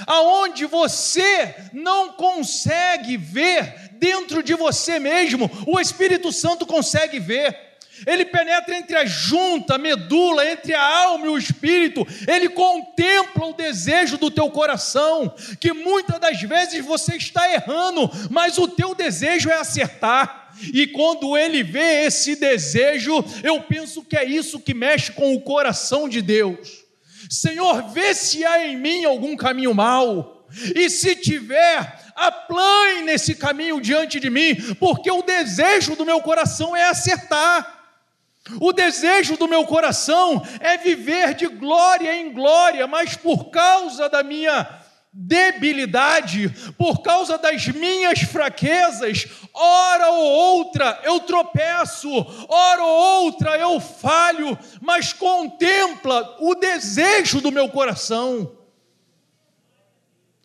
aonde 0.06 0.66
você 0.66 1.54
não 1.72 2.12
consegue 2.12 3.16
ver 3.16 3.90
dentro 3.92 4.42
de 4.42 4.54
você 4.54 4.98
mesmo, 4.98 5.50
o 5.66 5.78
Espírito 5.80 6.32
Santo 6.32 6.66
consegue 6.66 7.18
ver. 7.18 7.68
Ele 8.06 8.24
penetra 8.24 8.76
entre 8.76 8.96
a 8.96 9.04
junta, 9.04 9.74
a 9.74 9.78
medula, 9.78 10.48
entre 10.48 10.74
a 10.74 10.82
alma 10.82 11.26
e 11.26 11.30
o 11.30 11.38
espírito. 11.38 12.06
Ele 12.26 12.48
contempla 12.48 13.46
o 13.46 13.54
desejo 13.54 14.16
do 14.18 14.30
teu 14.30 14.50
coração, 14.50 15.34
que 15.58 15.72
muitas 15.72 16.20
das 16.20 16.40
vezes 16.40 16.84
você 16.84 17.16
está 17.16 17.52
errando, 17.52 18.11
mas 18.30 18.58
o 18.58 18.68
teu 18.68 18.94
desejo 18.94 19.50
é 19.50 19.54
acertar. 19.54 20.52
E 20.72 20.87
quando 20.88 21.37
ele 21.37 21.62
vê 21.62 22.04
esse 22.04 22.37
desejo, 22.37 23.24
eu 23.42 23.61
penso 23.62 24.02
que 24.02 24.16
é 24.16 24.24
isso 24.24 24.61
que 24.61 24.74
mexe 24.74 25.12
com 25.12 25.34
o 25.34 25.40
coração 25.40 26.08
de 26.08 26.20
Deus. 26.20 26.88
Senhor, 27.28 27.88
vê 27.90 28.14
se 28.14 28.44
há 28.44 28.66
em 28.66 28.76
mim 28.76 29.04
algum 29.04 29.36
caminho 29.36 29.74
mau, 29.74 30.46
e 30.74 30.88
se 30.88 31.14
tiver, 31.14 32.00
aplane 32.14 33.02
nesse 33.02 33.34
caminho 33.34 33.80
diante 33.80 34.18
de 34.18 34.30
mim, 34.30 34.54
porque 34.80 35.10
o 35.10 35.22
desejo 35.22 35.94
do 35.94 36.06
meu 36.06 36.20
coração 36.20 36.74
é 36.74 36.84
acertar. 36.84 37.76
O 38.60 38.72
desejo 38.72 39.36
do 39.36 39.46
meu 39.46 39.66
coração 39.66 40.42
é 40.60 40.78
viver 40.78 41.34
de 41.34 41.46
glória 41.46 42.16
em 42.16 42.32
glória, 42.32 42.86
mas 42.86 43.14
por 43.14 43.50
causa 43.50 44.08
da 44.08 44.22
minha 44.22 44.77
debilidade, 45.12 46.49
por 46.77 47.03
causa 47.03 47.38
das 47.38 47.66
minhas 47.68 48.21
fraquezas, 48.21 49.27
hora 49.53 50.11
ou 50.11 50.25
outra 50.25 51.01
eu 51.03 51.21
tropeço, 51.21 52.11
hora 52.49 52.83
ou 52.83 53.25
outra 53.25 53.59
eu 53.59 53.81
falho, 53.81 54.59
mas 54.81 55.12
contempla 55.12 56.37
o 56.40 56.55
desejo 56.55 57.40
do 57.40 57.51
meu 57.51 57.68
coração. 57.68 58.57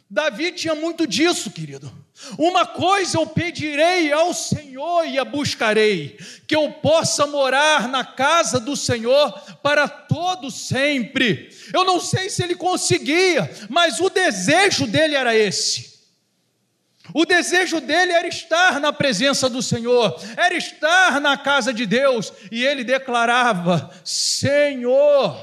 Davi 0.10 0.52
tinha 0.52 0.76
muito 0.76 1.08
disso, 1.08 1.50
querido. 1.50 2.03
Uma 2.38 2.66
coisa 2.66 3.18
eu 3.18 3.28
pedirei 3.28 4.12
ao 4.12 4.34
Senhor 4.34 5.06
e 5.06 5.20
a 5.20 5.26
buscarei, 5.26 6.18
que 6.48 6.56
eu 6.56 6.72
possa 6.72 7.28
morar 7.28 7.88
na 7.88 8.04
casa 8.04 8.60
do 8.60 8.76
Senhor 8.76 9.32
para 9.62 9.88
todo 9.88 10.50
sempre. 10.50 11.50
Eu 11.74 11.84
não 11.84 12.00
sei 12.00 12.30
se 12.30 12.44
ele 12.44 12.56
conseguia, 12.56 13.50
mas 13.70 14.00
o 14.00 14.10
desejo 14.10 14.88
dele 14.88 15.16
era 15.16 15.36
esse. 15.36 15.94
O 17.14 17.26
desejo 17.26 17.82
dele 17.82 18.14
era 18.14 18.28
estar 18.28 18.80
na 18.80 18.94
presença 18.94 19.50
do 19.50 19.62
Senhor, 19.62 20.20
era 20.38 20.56
estar 20.56 21.20
na 21.20 21.38
casa 21.38 21.74
de 21.74 21.86
Deus, 21.86 22.32
e 22.50 22.64
ele 22.64 22.84
declarava: 22.84 23.92
Senhor, 24.06 25.38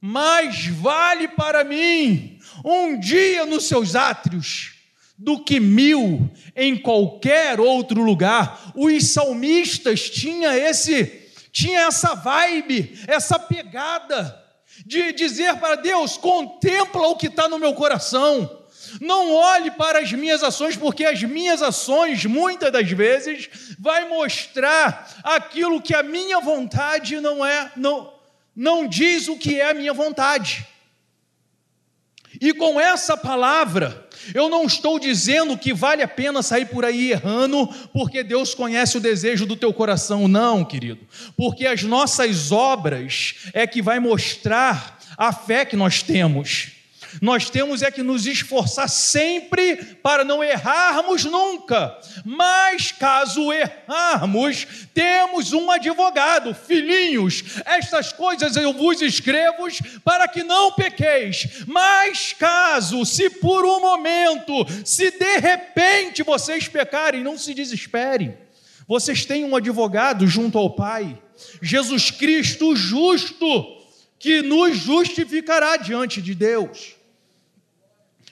mais 0.00 0.66
vale 0.66 1.28
para 1.28 1.62
mim 1.62 2.38
um 2.64 2.98
dia 2.98 3.46
nos 3.46 3.64
seus 3.68 3.94
átrios 3.94 4.73
do 5.16 5.42
que 5.42 5.60
mil 5.60 6.30
em 6.56 6.76
qualquer 6.76 7.60
outro 7.60 8.02
lugar. 8.02 8.72
Os 8.74 9.12
salmistas 9.12 10.10
tinham 10.10 10.52
esse 10.52 11.22
tinha 11.54 11.82
essa 11.82 12.16
vibe, 12.16 12.98
essa 13.06 13.38
pegada 13.38 14.42
de 14.84 15.12
dizer 15.12 15.54
para 15.56 15.76
Deus: 15.76 16.16
contempla 16.16 17.06
o 17.06 17.16
que 17.16 17.28
está 17.28 17.48
no 17.48 17.60
meu 17.60 17.74
coração. 17.74 18.60
Não 19.00 19.32
olhe 19.32 19.70
para 19.70 20.00
as 20.00 20.12
minhas 20.12 20.42
ações, 20.42 20.76
porque 20.76 21.04
as 21.04 21.22
minhas 21.22 21.62
ações, 21.62 22.24
muitas 22.26 22.72
das 22.72 22.90
vezes, 22.90 23.76
vai 23.78 24.08
mostrar 24.08 25.20
aquilo 25.22 25.80
que 25.80 25.94
a 25.94 26.02
minha 26.02 26.40
vontade 26.40 27.20
não 27.20 27.44
é, 27.44 27.72
não, 27.76 28.12
não 28.54 28.86
diz 28.86 29.28
o 29.28 29.38
que 29.38 29.60
é 29.60 29.70
a 29.70 29.74
minha 29.74 29.92
vontade. 29.92 30.66
E 32.40 32.52
com 32.52 32.80
essa 32.80 33.16
palavra, 33.16 34.03
eu 34.32 34.48
não 34.48 34.64
estou 34.64 34.98
dizendo 34.98 35.58
que 35.58 35.74
vale 35.74 36.02
a 36.02 36.08
pena 36.08 36.42
sair 36.42 36.66
por 36.66 36.84
aí 36.84 37.10
errando, 37.10 37.66
porque 37.92 38.22
Deus 38.22 38.54
conhece 38.54 38.96
o 38.96 39.00
desejo 39.00 39.46
do 39.46 39.56
teu 39.56 39.72
coração, 39.72 40.28
não, 40.28 40.64
querido. 40.64 41.00
Porque 41.36 41.66
as 41.66 41.82
nossas 41.82 42.52
obras 42.52 43.34
é 43.52 43.66
que 43.66 43.82
vai 43.82 43.98
mostrar 43.98 44.98
a 45.16 45.32
fé 45.32 45.64
que 45.64 45.76
nós 45.76 46.02
temos. 46.02 46.73
Nós 47.20 47.50
temos 47.50 47.82
é 47.82 47.90
que 47.90 48.02
nos 48.02 48.26
esforçar 48.26 48.88
sempre 48.88 49.76
para 50.02 50.24
não 50.24 50.42
errarmos 50.42 51.24
nunca. 51.24 51.98
Mas 52.24 52.92
caso 52.92 53.52
errarmos, 53.52 54.66
temos 54.92 55.52
um 55.52 55.70
advogado, 55.70 56.54
filhinhos. 56.54 57.44
Estas 57.64 58.12
coisas 58.12 58.56
eu 58.56 58.72
vos 58.72 59.00
escrevo 59.00 59.54
para 60.04 60.28
que 60.28 60.42
não 60.42 60.72
pequeis. 60.72 61.64
Mas 61.66 62.32
caso, 62.32 63.04
se 63.04 63.30
por 63.30 63.64
um 63.64 63.80
momento, 63.80 64.66
se 64.84 65.10
de 65.10 65.38
repente 65.38 66.22
vocês 66.22 66.68
pecarem, 66.68 67.22
não 67.22 67.38
se 67.38 67.54
desesperem. 67.54 68.36
Vocês 68.86 69.24
têm 69.24 69.44
um 69.44 69.56
advogado 69.56 70.26
junto 70.26 70.58
ao 70.58 70.70
Pai, 70.70 71.18
Jesus 71.62 72.10
Cristo 72.10 72.76
justo, 72.76 73.82
que 74.18 74.42
nos 74.42 74.76
justificará 74.76 75.76
diante 75.76 76.20
de 76.20 76.34
Deus. 76.34 76.93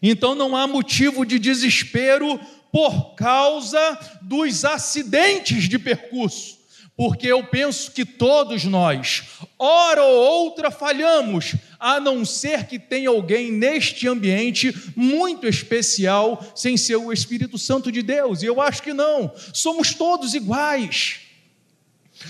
Então 0.02 0.34
não 0.34 0.56
há 0.56 0.66
motivo 0.66 1.24
de 1.24 1.38
desespero 1.38 2.40
por 2.72 3.14
causa 3.14 3.98
dos 4.22 4.64
acidentes 4.64 5.68
de 5.68 5.78
percurso, 5.78 6.58
porque 6.96 7.26
eu 7.26 7.44
penso 7.44 7.90
que 7.92 8.04
todos 8.04 8.64
nós, 8.64 9.24
hora 9.58 10.02
ou 10.02 10.44
outra, 10.44 10.70
falhamos, 10.70 11.54
a 11.78 12.00
não 12.00 12.24
ser 12.24 12.66
que 12.66 12.78
tenha 12.78 13.10
alguém 13.10 13.52
neste 13.52 14.08
ambiente 14.08 14.74
muito 14.96 15.46
especial, 15.46 16.42
sem 16.54 16.76
ser 16.76 16.96
o 16.96 17.12
Espírito 17.12 17.58
Santo 17.58 17.92
de 17.92 18.02
Deus, 18.02 18.42
e 18.42 18.46
eu 18.46 18.60
acho 18.60 18.82
que 18.82 18.92
não, 18.94 19.30
somos 19.52 19.94
todos 19.94 20.34
iguais. 20.34 21.20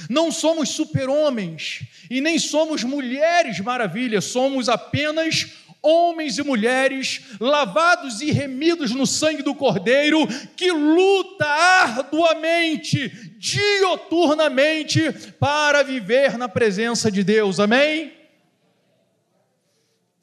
Não 0.08 0.32
somos 0.32 0.70
super-homens 0.70 1.82
e 2.10 2.20
nem 2.20 2.38
somos 2.38 2.82
mulheres 2.82 3.60
maravilhas, 3.60 4.24
somos 4.24 4.68
apenas 4.68 5.46
homens 5.82 6.38
e 6.38 6.42
mulheres 6.42 7.22
lavados 7.40 8.20
e 8.22 8.30
remidos 8.30 8.92
no 8.92 9.06
sangue 9.06 9.42
do 9.42 9.54
Cordeiro, 9.54 10.26
que 10.56 10.70
luta 10.70 11.46
arduamente, 11.46 13.08
dioturnamente, 13.36 15.10
para 15.40 15.82
viver 15.82 16.38
na 16.38 16.48
presença 16.48 17.10
de 17.10 17.24
Deus, 17.24 17.58
amém? 17.58 18.12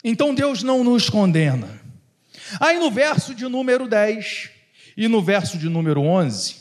Então 0.03 0.33
Deus 0.33 0.63
não 0.63 0.83
nos 0.83 1.09
condena. 1.09 1.79
Aí 2.59 2.79
no 2.79 2.89
verso 2.89 3.35
de 3.35 3.45
número 3.47 3.87
10 3.87 4.49
e 4.95 5.07
no 5.07 5.21
verso 5.21 5.57
de 5.57 5.67
número 5.67 6.01
11, 6.01 6.55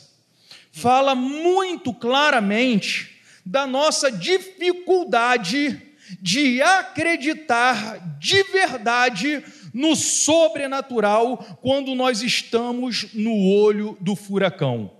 fala 0.71 1.15
muito 1.15 1.93
claramente 1.93 3.21
da 3.45 3.65
nossa 3.65 4.11
dificuldade 4.11 5.88
de 6.21 6.61
acreditar 6.61 8.17
de 8.19 8.43
verdade 8.43 9.43
no 9.73 9.95
sobrenatural 9.95 11.37
quando 11.61 11.93
nós 11.95 12.21
estamos 12.21 13.07
no 13.13 13.35
olho 13.47 13.97
do 14.01 14.15
furacão. 14.15 14.91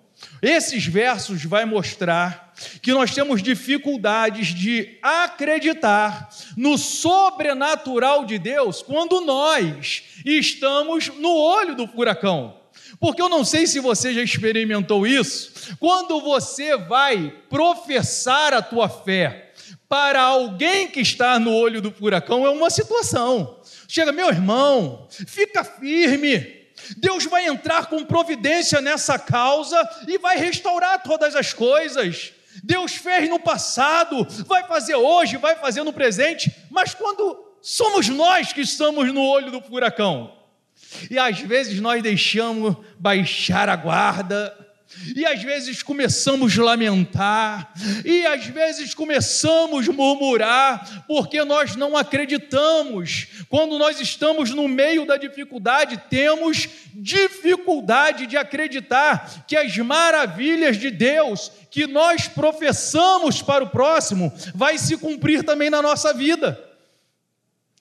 Esses 0.42 0.86
versos 0.86 1.44
vai 1.46 1.66
mostrar 1.66 2.54
que 2.82 2.92
nós 2.92 3.14
temos 3.14 3.42
dificuldades 3.42 4.48
de 4.48 4.98
acreditar 5.02 6.30
no 6.58 6.78
sobrenatural 6.78 8.26
de 8.26 8.38
Deus 8.38 8.82
quando 8.82 9.22
nós 9.22 10.04
estamos 10.26 11.08
no 11.08 11.34
olho 11.34 11.76
do 11.76 11.88
furacão. 11.88 12.58
Porque 13.00 13.22
eu 13.22 13.30
não 13.30 13.46
sei 13.46 13.66
se 13.66 13.80
você 13.80 14.14
já 14.14 14.22
experimentou 14.22 15.08
isso, 15.08 15.76
quando 15.80 16.20
você 16.20 16.76
vai 16.76 17.34
professar 17.50 18.54
a 18.54 18.62
tua 18.62 18.90
fé, 18.90 19.49
para 19.90 20.22
alguém 20.22 20.88
que 20.88 21.02
está 21.02 21.40
no 21.40 21.52
olho 21.52 21.82
do 21.82 21.92
furacão 21.92 22.46
é 22.46 22.50
uma 22.50 22.70
situação. 22.70 23.60
Chega, 23.88 24.12
meu 24.12 24.30
irmão, 24.30 25.08
fica 25.10 25.64
firme. 25.64 26.60
Deus 26.98 27.26
vai 27.26 27.48
entrar 27.48 27.88
com 27.88 28.06
providência 28.06 28.80
nessa 28.80 29.18
causa 29.18 29.78
e 30.08 30.20
vai 30.20 30.38
restaurar 30.38 31.02
todas 31.02 31.36
as 31.36 31.54
coisas. 31.54 32.32
Deus 32.64 32.94
fez 32.96 33.28
no 33.28 33.40
passado, 33.40 34.26
vai 34.46 34.68
fazer 34.68 34.96
hoje, 34.96 35.38
vai 35.38 35.56
fazer 35.56 35.84
no 35.84 35.92
presente, 35.92 36.56
mas 36.70 36.94
quando 36.94 37.44
somos 37.62 38.08
nós 38.10 38.54
que 38.54 38.62
estamos 38.62 39.12
no 39.12 39.22
olho 39.22 39.52
do 39.52 39.62
furacão, 39.62 40.34
e 41.10 41.18
às 41.18 41.40
vezes 41.40 41.80
nós 41.80 42.02
deixamos 42.02 42.76
baixar 42.98 43.70
a 43.70 43.76
guarda, 43.76 44.56
e 45.16 45.26
às 45.26 45.42
vezes 45.42 45.84
começamos 45.84 46.58
a 46.58 46.64
lamentar, 46.64 47.74
e 48.04 48.26
às 48.26 48.46
vezes 48.46 48.94
começamos 48.94 49.88
a 49.88 49.94
murmurar, 49.94 51.06
porque 51.08 51.44
nós 51.44 51.76
não 51.76 51.96
acreditamos. 51.96 53.28
Quando 53.48 53.78
nós 53.78 54.00
estamos 54.00 54.50
no 54.52 54.68
meio 54.68 55.06
da 55.06 55.16
dificuldade, 55.16 56.02
temos 56.10 56.68
dificuldade 56.94 58.26
de 58.26 58.36
acreditar 58.36 59.46
que 59.48 59.56
as 59.56 59.76
maravilhas 59.78 60.78
de 60.78 60.90
Deus 60.90 61.52
que 61.70 61.86
nós 61.86 62.28
professamos 62.28 63.42
para 63.42 63.64
o 63.64 63.70
próximo 63.70 64.34
vai 64.56 64.78
se 64.78 64.98
cumprir 64.98 65.44
também 65.44 65.70
na 65.70 65.82
nossa 65.82 66.14
vida. 66.14 66.60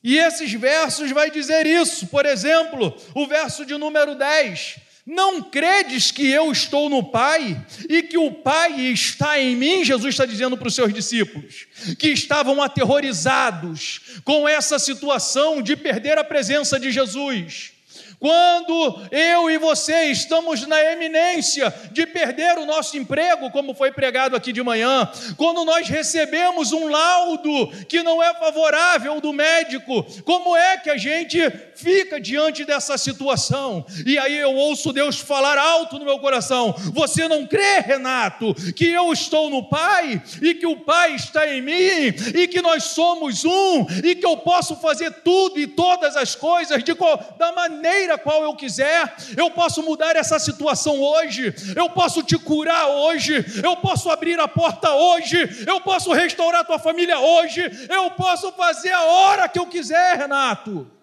E 0.04 0.16
esses 0.18 0.52
versos 0.52 1.10
vai 1.10 1.30
dizer 1.30 1.66
isso. 1.66 2.06
Por 2.06 2.24
exemplo, 2.24 2.94
o 3.14 3.26
verso 3.26 3.64
de 3.64 3.76
número 3.76 4.14
10 4.14 4.87
não 5.08 5.40
credes 5.42 6.10
que 6.10 6.30
eu 6.30 6.52
estou 6.52 6.90
no 6.90 7.02
Pai 7.02 7.64
e 7.88 8.02
que 8.02 8.18
o 8.18 8.30
Pai 8.30 8.78
está 8.78 9.40
em 9.40 9.56
mim? 9.56 9.82
Jesus 9.82 10.14
está 10.14 10.26
dizendo 10.26 10.54
para 10.54 10.68
os 10.68 10.74
seus 10.74 10.92
discípulos, 10.92 11.66
que 11.98 12.08
estavam 12.08 12.62
aterrorizados 12.62 14.20
com 14.22 14.46
essa 14.46 14.78
situação 14.78 15.62
de 15.62 15.74
perder 15.74 16.18
a 16.18 16.24
presença 16.24 16.78
de 16.78 16.92
Jesus. 16.92 17.72
Quando 18.18 19.00
eu 19.12 19.48
e 19.48 19.58
você 19.58 20.06
estamos 20.06 20.66
na 20.66 20.82
eminência 20.92 21.72
de 21.92 22.04
perder 22.04 22.58
o 22.58 22.66
nosso 22.66 22.96
emprego, 22.96 23.50
como 23.50 23.74
foi 23.74 23.92
pregado 23.92 24.34
aqui 24.34 24.52
de 24.52 24.62
manhã, 24.62 25.08
quando 25.36 25.64
nós 25.64 25.88
recebemos 25.88 26.72
um 26.72 26.88
laudo 26.88 27.68
que 27.88 28.02
não 28.02 28.20
é 28.20 28.34
favorável 28.34 29.20
do 29.20 29.32
médico, 29.32 30.04
como 30.24 30.56
é 30.56 30.78
que 30.78 30.90
a 30.90 30.96
gente 30.96 31.38
fica 31.76 32.20
diante 32.20 32.64
dessa 32.64 32.98
situação? 32.98 33.86
E 34.04 34.18
aí 34.18 34.36
eu 34.36 34.52
ouço 34.52 34.92
Deus 34.92 35.20
falar 35.20 35.56
alto 35.56 35.98
no 35.98 36.04
meu 36.04 36.18
coração: 36.18 36.74
Você 36.92 37.28
não 37.28 37.46
crê, 37.46 37.80
Renato, 37.80 38.52
que 38.74 38.88
eu 38.88 39.12
estou 39.12 39.48
no 39.48 39.68
Pai 39.68 40.20
e 40.42 40.54
que 40.54 40.66
o 40.66 40.76
Pai 40.76 41.14
está 41.14 41.46
em 41.46 41.62
mim 41.62 42.08
e 42.34 42.48
que 42.48 42.60
nós 42.60 42.84
somos 42.84 43.44
um 43.44 43.86
e 44.02 44.16
que 44.16 44.26
eu 44.26 44.36
posso 44.38 44.74
fazer 44.76 45.12
tudo 45.22 45.60
e 45.60 45.68
todas 45.68 46.16
as 46.16 46.34
coisas 46.34 46.82
de, 46.82 46.96
da 47.38 47.52
maneira 47.52 48.07
maneira 48.08 48.18
qual 48.18 48.42
eu 48.42 48.54
quiser, 48.54 49.14
eu 49.36 49.50
posso 49.50 49.82
mudar 49.82 50.16
essa 50.16 50.38
situação 50.38 51.00
hoje, 51.00 51.54
eu 51.76 51.90
posso 51.90 52.22
te 52.22 52.38
curar 52.38 52.88
hoje, 52.88 53.44
eu 53.62 53.76
posso 53.76 54.10
abrir 54.10 54.40
a 54.40 54.48
porta 54.48 54.90
hoje, 54.90 55.64
eu 55.66 55.80
posso 55.80 56.12
restaurar 56.12 56.64
tua 56.64 56.78
família 56.78 57.18
hoje, 57.18 57.60
eu 57.90 58.10
posso 58.12 58.50
fazer 58.52 58.92
a 58.92 59.02
hora 59.02 59.48
que 59.48 59.58
eu 59.58 59.66
quiser, 59.66 60.16
Renato. 60.16 60.97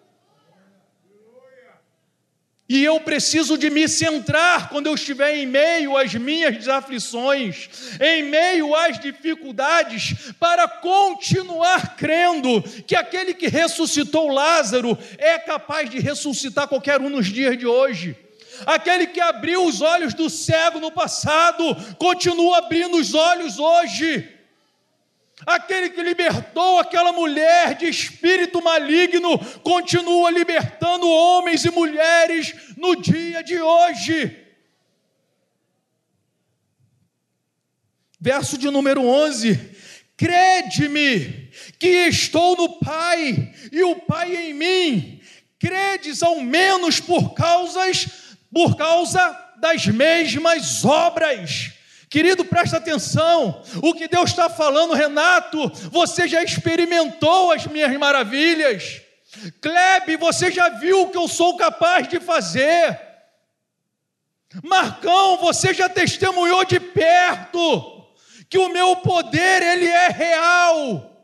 E 2.67 2.83
eu 2.83 2.99
preciso 2.99 3.59
de 3.59 3.69
me 3.69 3.87
centrar 3.87 4.69
quando 4.69 4.87
eu 4.87 4.95
estiver 4.95 5.37
em 5.37 5.45
meio 5.45 5.95
às 5.95 6.15
minhas 6.15 6.67
aflições, 6.67 7.69
em 8.01 8.23
meio 8.23 8.75
às 8.75 8.99
dificuldades, 8.99 10.33
para 10.39 10.67
continuar 10.67 11.95
crendo 11.95 12.63
que 12.87 12.95
aquele 12.95 13.35
que 13.35 13.47
ressuscitou 13.47 14.29
Lázaro 14.29 14.97
é 15.19 15.37
capaz 15.37 15.91
de 15.91 15.99
ressuscitar 15.99 16.67
qualquer 16.67 16.99
um 16.99 17.09
nos 17.09 17.27
dias 17.27 17.55
de 17.55 17.67
hoje. 17.67 18.17
Aquele 18.65 19.07
que 19.07 19.21
abriu 19.21 19.63
os 19.65 19.81
olhos 19.81 20.15
do 20.15 20.27
cego 20.27 20.79
no 20.79 20.91
passado, 20.91 21.75
continua 21.99 22.59
abrindo 22.59 22.97
os 22.97 23.13
olhos 23.13 23.59
hoje. 23.59 24.34
Aquele 25.45 25.89
que 25.89 26.01
libertou 26.01 26.79
aquela 26.79 27.11
mulher 27.11 27.75
de 27.75 27.87
espírito 27.87 28.61
maligno 28.61 29.37
continua 29.61 30.31
libertando 30.31 31.09
homens 31.09 31.65
e 31.65 31.71
mulheres 31.71 32.53
no 32.77 32.95
dia 32.95 33.43
de 33.43 33.59
hoje. 33.59 34.45
Verso 38.19 38.57
de 38.57 38.69
número 38.69 39.05
11: 39.05 39.75
Crede-me 40.15 41.49
que 41.77 42.07
estou 42.07 42.55
no 42.55 42.79
Pai 42.79 43.53
e 43.71 43.83
o 43.83 43.97
Pai 43.97 44.35
em 44.35 44.53
mim. 44.53 45.21
Credes 45.59 46.23
ao 46.23 46.39
menos 46.39 46.99
por 46.99 47.33
causas 47.33 48.37
por 48.53 48.77
causa 48.77 49.53
das 49.57 49.85
mesmas 49.85 50.85
obras. 50.85 51.74
Querido, 52.09 52.45
presta 52.45 52.77
atenção. 52.77 53.61
O 53.81 53.93
que 53.93 54.07
Deus 54.07 54.29
está 54.29 54.49
falando, 54.49 54.93
Renato, 54.93 55.71
você 55.91 56.27
já 56.27 56.43
experimentou 56.43 57.51
as 57.51 57.65
minhas 57.67 57.95
maravilhas. 57.97 59.01
Klebe, 59.61 60.17
você 60.17 60.51
já 60.51 60.69
viu 60.69 61.03
o 61.03 61.09
que 61.09 61.17
eu 61.17 61.27
sou 61.27 61.57
capaz 61.57 62.07
de 62.07 62.19
fazer. 62.19 62.99
Marcão, 64.63 65.37
você 65.37 65.73
já 65.73 65.89
testemunhou 65.89 66.63
de 66.63 66.79
perto 66.79 68.05
que 68.49 68.57
o 68.57 68.69
meu 68.69 68.95
poder 68.97 69.61
ele 69.61 69.87
é 69.87 70.07
real. 70.07 71.14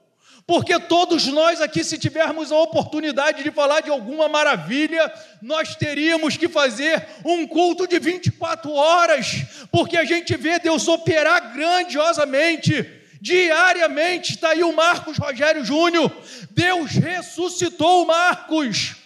Porque 0.52 0.78
todos 0.78 1.28
nós 1.28 1.62
aqui, 1.62 1.82
se 1.82 1.98
tivermos 1.98 2.52
a 2.52 2.58
oportunidade 2.58 3.42
de 3.42 3.50
falar 3.52 3.80
de 3.80 3.90
alguma 3.90 4.28
maravilha, 4.28 5.10
nós 5.42 5.78
teríamos 5.78 6.36
que 6.36 6.50
fazer 6.50 7.08
um 7.24 7.48
culto 7.48 7.88
de 7.88 7.98
24 7.98 8.70
horas, 8.70 9.46
porque 9.72 9.96
a 9.96 10.04
gente 10.04 10.36
vê 10.36 10.60
Deus 10.60 10.90
operar 10.90 11.54
grandiosamente, 11.54 12.86
diariamente. 13.22 14.34
Está 14.34 14.50
aí 14.50 14.62
o 14.62 14.76
Marcos 14.76 15.18
Rogério 15.18 15.64
Júnior, 15.64 16.12
Deus 16.50 16.92
ressuscitou 16.92 18.04
o 18.04 18.08
Marcos, 18.08 18.98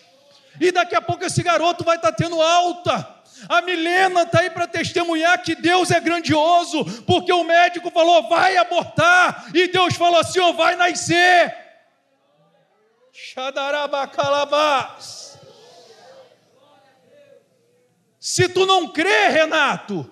e 0.59 0.71
daqui 0.71 0.95
a 0.95 1.01
pouco 1.01 1.25
esse 1.25 1.43
garoto 1.43 1.83
vai 1.83 1.97
estar 1.97 2.13
tendo 2.13 2.41
alta. 2.41 3.14
A 3.49 3.61
Milena 3.61 4.21
está 4.23 4.39
aí 4.39 4.49
para 4.49 4.67
testemunhar 4.67 5.41
que 5.41 5.55
Deus 5.55 5.91
é 5.91 5.99
grandioso, 5.99 6.85
porque 7.03 7.31
o 7.31 7.43
médico 7.43 7.91
falou, 7.91 8.27
vai 8.29 8.57
abortar, 8.57 9.45
e 9.53 9.67
Deus 9.67 9.93
falou 9.95 10.19
assim: 10.19 10.39
ó, 10.39 10.53
vai 10.53 10.75
nascer. 10.75 11.55
Xadarabacalabás. 13.11 15.37
Se 18.19 18.49
tu 18.49 18.65
não 18.65 18.91
crê, 18.91 19.27
Renato, 19.27 20.11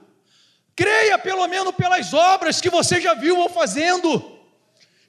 creia 0.75 1.17
pelo 1.17 1.47
menos 1.47 1.73
pelas 1.73 2.13
obras 2.13 2.61
que 2.61 2.69
você 2.69 3.01
já 3.01 3.15
viu 3.15 3.41
eu 3.41 3.49
fazendo, 3.49 4.39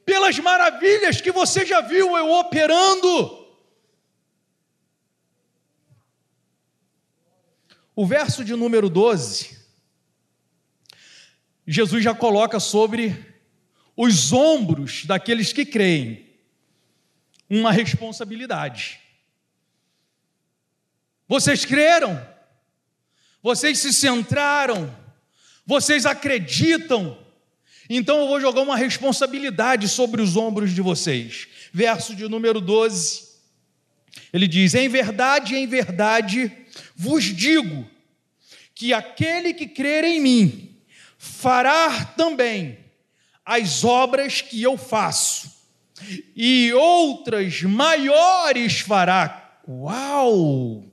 pelas 0.06 0.38
maravilhas 0.38 1.20
que 1.20 1.30
você 1.30 1.66
já 1.66 1.82
viu 1.82 2.16
eu 2.16 2.32
operando. 2.32 3.43
O 7.96 8.04
verso 8.04 8.44
de 8.44 8.56
número 8.56 8.90
12, 8.90 9.56
Jesus 11.64 12.02
já 12.02 12.12
coloca 12.12 12.58
sobre 12.58 13.34
os 13.96 14.32
ombros 14.32 15.04
daqueles 15.04 15.52
que 15.52 15.64
creem 15.64 16.26
uma 17.48 17.70
responsabilidade. 17.70 18.98
Vocês 21.28 21.64
creram, 21.64 22.20
vocês 23.40 23.78
se 23.78 23.92
centraram, 23.92 24.92
vocês 25.64 26.04
acreditam, 26.04 27.16
então 27.88 28.22
eu 28.22 28.26
vou 28.26 28.40
jogar 28.40 28.62
uma 28.62 28.76
responsabilidade 28.76 29.88
sobre 29.88 30.20
os 30.20 30.36
ombros 30.36 30.72
de 30.72 30.80
vocês. 30.80 31.46
Verso 31.72 32.16
de 32.16 32.28
número 32.28 32.60
12, 32.60 33.28
ele 34.32 34.48
diz: 34.48 34.74
Em 34.74 34.88
verdade, 34.88 35.54
em 35.54 35.66
verdade, 35.66 36.63
vos 36.96 37.24
digo 37.24 37.88
que 38.74 38.92
aquele 38.92 39.54
que 39.54 39.66
crer 39.66 40.04
em 40.04 40.20
mim 40.20 40.76
fará 41.16 42.04
também 42.16 42.78
as 43.44 43.84
obras 43.84 44.40
que 44.40 44.62
eu 44.62 44.76
faço, 44.76 45.52
e 46.34 46.72
outras 46.72 47.62
maiores 47.62 48.80
fará. 48.80 49.60
Uau! 49.66 50.84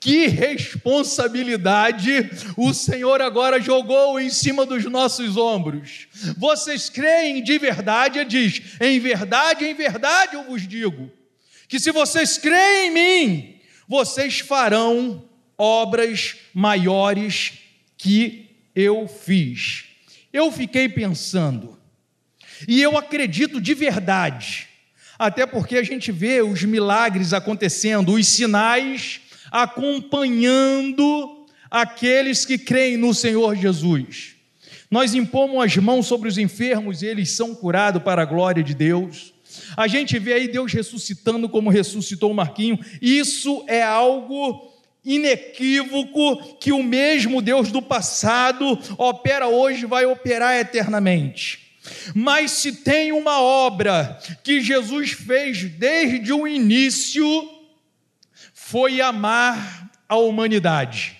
Que 0.00 0.28
responsabilidade 0.28 2.30
o 2.56 2.72
Senhor 2.72 3.20
agora 3.20 3.60
jogou 3.60 4.20
em 4.20 4.30
cima 4.30 4.64
dos 4.64 4.84
nossos 4.84 5.36
ombros. 5.36 6.06
Vocês 6.36 6.88
creem 6.88 7.42
de 7.42 7.58
verdade? 7.58 8.20
Ele 8.20 8.28
diz: 8.28 8.62
em 8.80 9.00
verdade, 9.00 9.64
em 9.64 9.74
verdade 9.74 10.36
eu 10.36 10.44
vos 10.44 10.68
digo, 10.68 11.10
que 11.66 11.80
se 11.80 11.90
vocês 11.90 12.38
creem 12.38 12.88
em 12.88 12.90
mim, 12.92 13.57
vocês 13.88 14.40
farão 14.40 15.24
obras 15.56 16.36
maiores 16.52 17.54
que 17.96 18.50
eu 18.74 19.08
fiz. 19.08 19.86
Eu 20.32 20.52
fiquei 20.52 20.88
pensando, 20.88 21.78
e 22.68 22.82
eu 22.82 22.98
acredito 22.98 23.60
de 23.60 23.72
verdade, 23.74 24.68
até 25.18 25.46
porque 25.46 25.76
a 25.76 25.82
gente 25.82 26.12
vê 26.12 26.42
os 26.42 26.62
milagres 26.62 27.32
acontecendo, 27.32 28.12
os 28.12 28.26
sinais 28.26 29.20
acompanhando 29.50 31.46
aqueles 31.70 32.44
que 32.44 32.58
creem 32.58 32.96
no 32.96 33.14
Senhor 33.14 33.56
Jesus. 33.56 34.34
Nós 34.90 35.14
impomos 35.14 35.64
as 35.64 35.76
mãos 35.76 36.06
sobre 36.06 36.28
os 36.28 36.38
enfermos 36.38 37.02
e 37.02 37.06
eles 37.06 37.32
são 37.32 37.54
curados 37.54 38.02
para 38.02 38.22
a 38.22 38.26
glória 38.26 38.62
de 38.62 38.74
Deus. 38.74 39.34
A 39.78 39.86
gente 39.86 40.18
vê 40.18 40.32
aí 40.32 40.48
Deus 40.48 40.72
ressuscitando 40.72 41.48
como 41.48 41.70
ressuscitou 41.70 42.32
o 42.32 42.34
Marquinho. 42.34 42.84
Isso 43.00 43.64
é 43.68 43.80
algo 43.80 44.72
inequívoco 45.04 46.56
que 46.56 46.72
o 46.72 46.82
mesmo 46.82 47.40
Deus 47.40 47.70
do 47.70 47.80
passado 47.80 48.76
opera 48.98 49.46
hoje 49.46 49.86
vai 49.86 50.04
operar 50.04 50.56
eternamente. 50.56 51.76
Mas 52.12 52.50
se 52.50 52.72
tem 52.82 53.12
uma 53.12 53.40
obra 53.40 54.18
que 54.42 54.60
Jesus 54.60 55.12
fez 55.12 55.62
desde 55.62 56.32
o 56.32 56.48
início, 56.48 57.48
foi 58.52 59.00
amar 59.00 59.92
a 60.08 60.16
humanidade. 60.16 61.16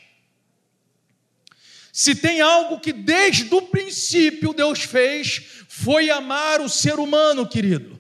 Se 1.93 2.13
tem 2.13 2.41
algo 2.41 2.81
que 2.81 2.93
desde 2.93 3.55
o 3.55 3.63
princípio 3.63 4.53
Deus 4.53 4.81
fez, 4.81 5.65
foi 5.69 6.11
amar 6.11 6.61
o 6.61 6.69
ser 6.69 6.99
humano, 6.99 7.47
querido. 7.47 7.98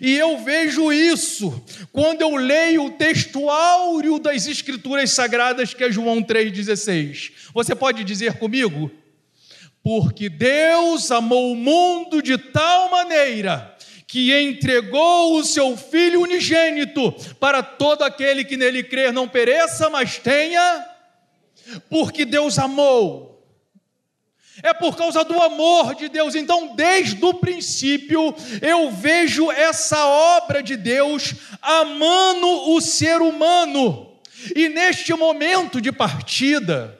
E 0.00 0.16
eu 0.16 0.38
vejo 0.38 0.92
isso 0.92 1.64
quando 1.92 2.22
eu 2.22 2.36
leio 2.36 2.86
o 2.86 2.90
texto 2.90 3.48
áureo 3.50 4.18
das 4.18 4.46
Escrituras 4.46 5.10
Sagradas, 5.10 5.74
que 5.74 5.84
é 5.84 5.92
João 5.92 6.22
3,16. 6.22 7.32
Você 7.52 7.74
pode 7.74 8.02
dizer 8.04 8.34
comigo? 8.34 8.90
Porque 9.82 10.28
Deus 10.28 11.10
amou 11.10 11.52
o 11.52 11.56
mundo 11.56 12.22
de 12.22 12.36
tal 12.38 12.90
maneira 12.90 13.76
que 14.06 14.34
entregou 14.40 15.38
o 15.38 15.44
seu 15.44 15.76
Filho 15.76 16.22
unigênito 16.22 17.12
para 17.38 17.62
todo 17.62 18.02
aquele 18.02 18.42
que 18.44 18.56
nele 18.56 18.82
crer 18.82 19.12
não 19.12 19.28
pereça, 19.28 19.90
mas 19.90 20.18
tenha. 20.18 20.86
Porque 21.90 22.24
Deus 22.24 22.58
amou 22.58 23.37
é 24.62 24.74
por 24.74 24.96
causa 24.96 25.24
do 25.24 25.40
amor 25.40 25.94
de 25.94 26.08
Deus. 26.08 26.34
Então, 26.34 26.74
desde 26.74 27.24
o 27.24 27.34
princípio, 27.34 28.34
eu 28.60 28.90
vejo 28.90 29.50
essa 29.50 30.04
obra 30.06 30.62
de 30.62 30.76
Deus 30.76 31.34
amando 31.62 32.46
o 32.70 32.80
ser 32.80 33.20
humano. 33.20 34.12
E 34.54 34.68
neste 34.68 35.12
momento 35.14 35.80
de 35.80 35.92
partida, 35.92 36.97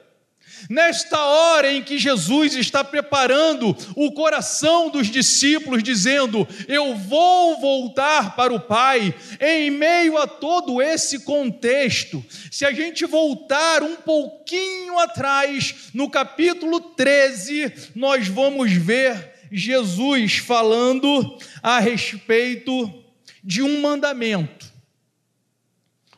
Nesta 0.67 1.23
hora 1.23 1.71
em 1.71 1.83
que 1.83 1.99
Jesus 1.99 2.55
está 2.55 2.83
preparando 2.83 3.77
o 3.95 4.11
coração 4.11 4.89
dos 4.89 5.07
discípulos, 5.07 5.83
dizendo: 5.83 6.47
Eu 6.67 6.95
vou 6.95 7.59
voltar 7.61 8.35
para 8.35 8.53
o 8.53 8.59
Pai, 8.59 9.13
em 9.39 9.69
meio 9.69 10.17
a 10.17 10.25
todo 10.25 10.81
esse 10.81 11.19
contexto, 11.19 12.23
se 12.51 12.65
a 12.65 12.71
gente 12.71 13.05
voltar 13.05 13.83
um 13.83 13.97
pouquinho 13.97 14.97
atrás, 14.97 15.89
no 15.93 16.09
capítulo 16.09 16.79
13, 16.79 17.91
nós 17.95 18.27
vamos 18.27 18.71
ver 18.71 19.33
Jesus 19.51 20.37
falando 20.37 21.37
a 21.61 21.79
respeito 21.79 23.03
de 23.43 23.61
um 23.63 23.81
mandamento, 23.81 24.71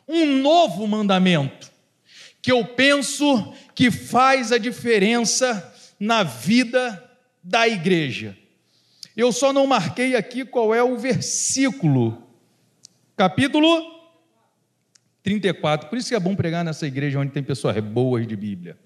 um 0.06 0.26
novo 0.38 0.86
mandamento, 0.86 1.70
que 2.40 2.50
eu 2.50 2.64
penso 2.64 3.54
que 3.74 3.90
faz 3.90 4.52
a 4.52 4.58
diferença 4.58 5.72
na 5.98 6.22
vida 6.22 7.10
da 7.42 7.68
igreja. 7.68 8.36
Eu 9.16 9.32
só 9.32 9.52
não 9.52 9.66
marquei 9.66 10.16
aqui 10.16 10.44
qual 10.44 10.74
é 10.74 10.82
o 10.82 10.96
versículo, 10.96 12.26
capítulo 13.16 13.82
34. 15.22 15.88
Por 15.88 15.98
isso 15.98 16.08
que 16.08 16.14
é 16.14 16.20
bom 16.20 16.34
pregar 16.34 16.64
nessa 16.64 16.86
igreja 16.86 17.18
onde 17.18 17.32
tem 17.32 17.42
pessoas 17.42 17.78
boas 17.80 18.26
de 18.26 18.36
Bíblia. 18.36 18.78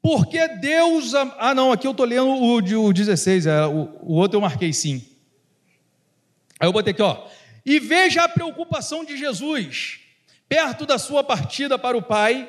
Porque 0.00 0.48
Deus. 0.48 1.14
Ah, 1.14 1.54
não, 1.54 1.70
aqui 1.70 1.86
eu 1.86 1.92
estou 1.92 2.06
lendo 2.06 2.26
o, 2.26 2.56
o 2.56 2.92
16, 2.92 3.46
é, 3.46 3.66
o 3.66 4.14
outro 4.14 4.36
eu 4.36 4.40
marquei 4.40 4.72
sim. 4.72 5.06
Aí 6.58 6.68
eu 6.68 6.72
botei 6.72 6.92
aqui, 6.92 7.02
ó. 7.02 7.28
E 7.64 7.78
veja 7.78 8.22
a 8.22 8.28
preocupação 8.28 9.04
de 9.04 9.16
Jesus 9.16 10.01
perto 10.52 10.84
da 10.84 10.98
sua 10.98 11.24
partida 11.24 11.78
para 11.78 11.96
o 11.96 12.02
Pai, 12.02 12.46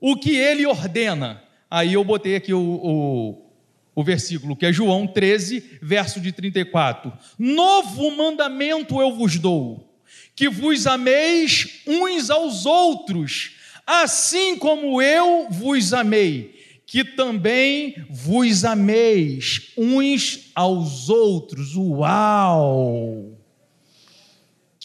o 0.00 0.16
que 0.16 0.34
ele 0.34 0.66
ordena. 0.66 1.40
Aí 1.70 1.92
eu 1.92 2.02
botei 2.02 2.34
aqui 2.34 2.52
o, 2.52 2.58
o, 2.60 3.52
o 3.94 4.02
versículo, 4.02 4.56
que 4.56 4.66
é 4.66 4.72
João 4.72 5.06
13, 5.06 5.78
verso 5.80 6.20
de 6.20 6.32
34. 6.32 7.12
Novo 7.38 8.10
mandamento 8.10 9.00
eu 9.00 9.14
vos 9.14 9.38
dou, 9.38 9.88
que 10.34 10.48
vos 10.48 10.84
ameis 10.84 11.80
uns 11.86 12.28
aos 12.28 12.66
outros, 12.66 13.52
assim 13.86 14.58
como 14.58 15.00
eu 15.00 15.46
vos 15.48 15.92
amei, 15.92 16.58
que 16.84 17.04
também 17.04 17.94
vos 18.10 18.64
ameis 18.64 19.70
uns 19.76 20.50
aos 20.56 21.08
outros. 21.08 21.76
Uau! 21.76 23.37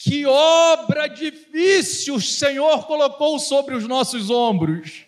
Que 0.03 0.25
obra 0.25 1.07
difícil 1.07 2.15
o 2.15 2.21
Senhor 2.21 2.85
colocou 2.85 3.39
sobre 3.39 3.73
os 3.73 3.87
nossos 3.87 4.29
ombros. 4.29 5.05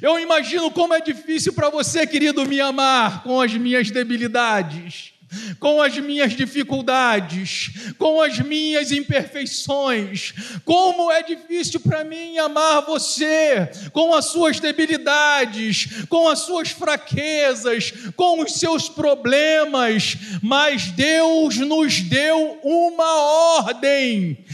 Eu 0.00 0.20
imagino 0.20 0.70
como 0.70 0.94
é 0.94 1.00
difícil 1.00 1.52
para 1.52 1.68
você, 1.68 2.06
querido, 2.06 2.46
me 2.46 2.60
amar 2.60 3.24
com 3.24 3.40
as 3.40 3.52
minhas 3.54 3.90
debilidades. 3.90 5.13
Com 5.58 5.80
as 5.80 5.96
minhas 5.98 6.32
dificuldades, 6.32 7.70
com 7.98 8.20
as 8.20 8.38
minhas 8.40 8.92
imperfeições. 8.92 10.32
Como 10.64 11.10
é 11.10 11.22
difícil 11.22 11.80
para 11.80 12.04
mim 12.04 12.38
amar 12.38 12.82
você, 12.86 13.70
com 13.92 14.14
as 14.14 14.26
suas 14.26 14.60
debilidades, 14.60 15.88
com 16.08 16.28
as 16.28 16.40
suas 16.40 16.70
fraquezas, 16.70 17.92
com 18.16 18.40
os 18.40 18.54
seus 18.54 18.88
problemas, 18.88 20.16
mas 20.42 20.90
Deus 20.90 21.56
nos 21.56 22.00
deu 22.00 22.58
uma 22.62 23.58
ordem 23.58 24.44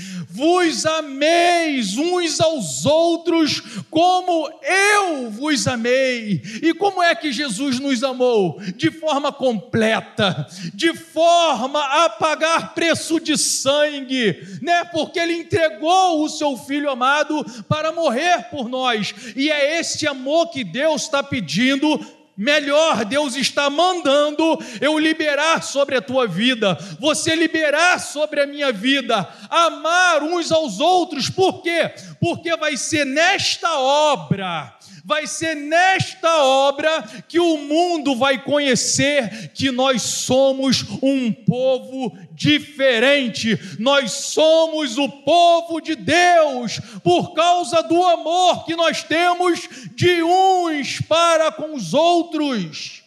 vos 0.40 0.86
ameis 0.86 1.98
uns 1.98 2.40
aos 2.40 2.86
outros 2.86 3.60
como 3.90 4.50
eu 4.62 5.30
vos 5.30 5.66
amei. 5.66 6.40
E 6.62 6.72
como 6.72 7.02
é 7.02 7.14
que 7.14 7.30
Jesus 7.30 7.78
nos 7.78 8.02
amou? 8.02 8.58
De 8.74 8.90
forma 8.90 9.30
completa, 9.30 10.46
de 10.72 10.94
forma 10.94 11.78
a 12.04 12.08
pagar 12.08 12.74
preço 12.74 13.20
de 13.20 13.36
sangue, 13.36 14.42
né? 14.62 14.82
Porque 14.86 15.20
ele 15.20 15.34
entregou 15.34 16.24
o 16.24 16.28
seu 16.30 16.56
filho 16.56 16.88
amado 16.88 17.44
para 17.68 17.92
morrer 17.92 18.44
por 18.44 18.66
nós. 18.66 19.14
E 19.36 19.50
é 19.50 19.78
esse 19.78 20.06
amor 20.06 20.48
que 20.48 20.64
Deus 20.64 21.02
está 21.02 21.22
pedindo 21.22 22.00
Melhor, 22.40 23.04
Deus 23.04 23.36
está 23.36 23.68
mandando 23.68 24.58
eu 24.80 24.98
liberar 24.98 25.62
sobre 25.62 25.98
a 25.98 26.00
tua 26.00 26.26
vida, 26.26 26.74
você 26.98 27.34
liberar 27.34 28.00
sobre 28.00 28.40
a 28.40 28.46
minha 28.46 28.72
vida, 28.72 29.28
amar 29.50 30.22
uns 30.22 30.50
aos 30.50 30.80
outros, 30.80 31.28
por 31.28 31.60
quê? 31.60 31.92
Porque 32.18 32.56
vai 32.56 32.78
ser 32.78 33.04
nesta 33.04 33.78
obra 33.78 34.74
vai 35.02 35.26
ser 35.26 35.56
nesta 35.56 36.44
obra 36.44 37.02
que 37.26 37.40
o 37.40 37.56
mundo 37.56 38.14
vai 38.14 38.42
conhecer 38.44 39.50
que 39.52 39.70
nós 39.70 40.02
somos 40.02 40.84
um 41.02 41.32
povo 41.32 42.16
diferente, 42.40 43.58
nós 43.78 44.12
somos 44.12 44.96
o 44.96 45.06
povo 45.08 45.78
de 45.78 45.94
Deus, 45.94 46.80
por 47.04 47.34
causa 47.34 47.82
do 47.82 48.02
amor 48.02 48.64
que 48.64 48.74
nós 48.74 49.02
temos 49.02 49.68
de 49.94 50.22
uns 50.22 51.02
para 51.02 51.52
com 51.52 51.74
os 51.74 51.92
outros. 51.92 53.02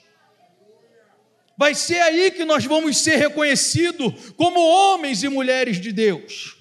Vai 1.57 1.73
ser 1.73 1.99
aí 2.01 2.29
que 2.29 2.45
nós 2.45 2.63
vamos 2.65 2.97
ser 2.97 3.15
reconhecidos 3.15 4.13
como 4.37 4.59
homens 4.59 5.23
e 5.23 5.29
mulheres 5.29 5.81
de 5.81 5.91
Deus. 5.91 6.55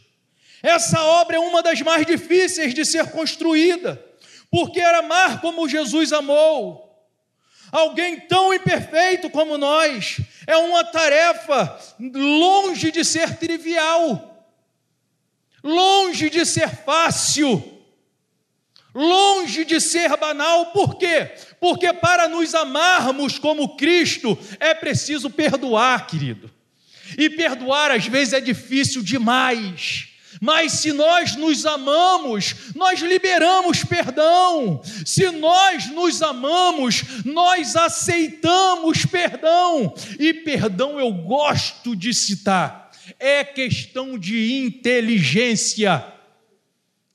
Essa 0.62 1.02
obra 1.02 1.36
é 1.36 1.40
uma 1.40 1.62
das 1.62 1.82
mais 1.82 2.06
difíceis 2.06 2.72
de 2.72 2.86
ser 2.86 3.10
construída 3.10 4.02
porque 4.52 4.80
era 4.80 4.98
amar 4.98 5.40
como 5.40 5.66
Jesus 5.66 6.12
amou. 6.12 6.91
Alguém 7.72 8.20
tão 8.20 8.52
imperfeito 8.52 9.30
como 9.30 9.56
nós 9.56 10.20
é 10.46 10.54
uma 10.58 10.84
tarefa 10.84 11.80
longe 11.98 12.92
de 12.92 13.02
ser 13.02 13.38
trivial, 13.38 14.46
longe 15.64 16.28
de 16.28 16.44
ser 16.44 16.68
fácil, 16.68 17.82
longe 18.94 19.64
de 19.64 19.80
ser 19.80 20.14
banal. 20.18 20.66
Por 20.66 20.98
quê? 20.98 21.32
Porque 21.58 21.94
para 21.94 22.28
nos 22.28 22.54
amarmos 22.54 23.38
como 23.38 23.74
Cristo 23.74 24.38
é 24.60 24.74
preciso 24.74 25.30
perdoar, 25.30 26.06
querido. 26.06 26.50
E 27.16 27.30
perdoar 27.30 27.90
às 27.90 28.06
vezes 28.06 28.34
é 28.34 28.40
difícil 28.40 29.02
demais. 29.02 30.11
Mas 30.40 30.72
se 30.72 30.92
nós 30.92 31.36
nos 31.36 31.66
amamos, 31.66 32.54
nós 32.74 33.00
liberamos 33.00 33.84
perdão. 33.84 34.80
Se 35.04 35.30
nós 35.30 35.90
nos 35.90 36.22
amamos, 36.22 37.02
nós 37.24 37.76
aceitamos 37.76 39.04
perdão. 39.06 39.94
E 40.18 40.32
perdão 40.32 40.98
eu 40.98 41.12
gosto 41.12 41.94
de 41.94 42.14
citar, 42.14 42.90
é 43.18 43.44
questão 43.44 44.18
de 44.18 44.64
inteligência. 44.64 46.04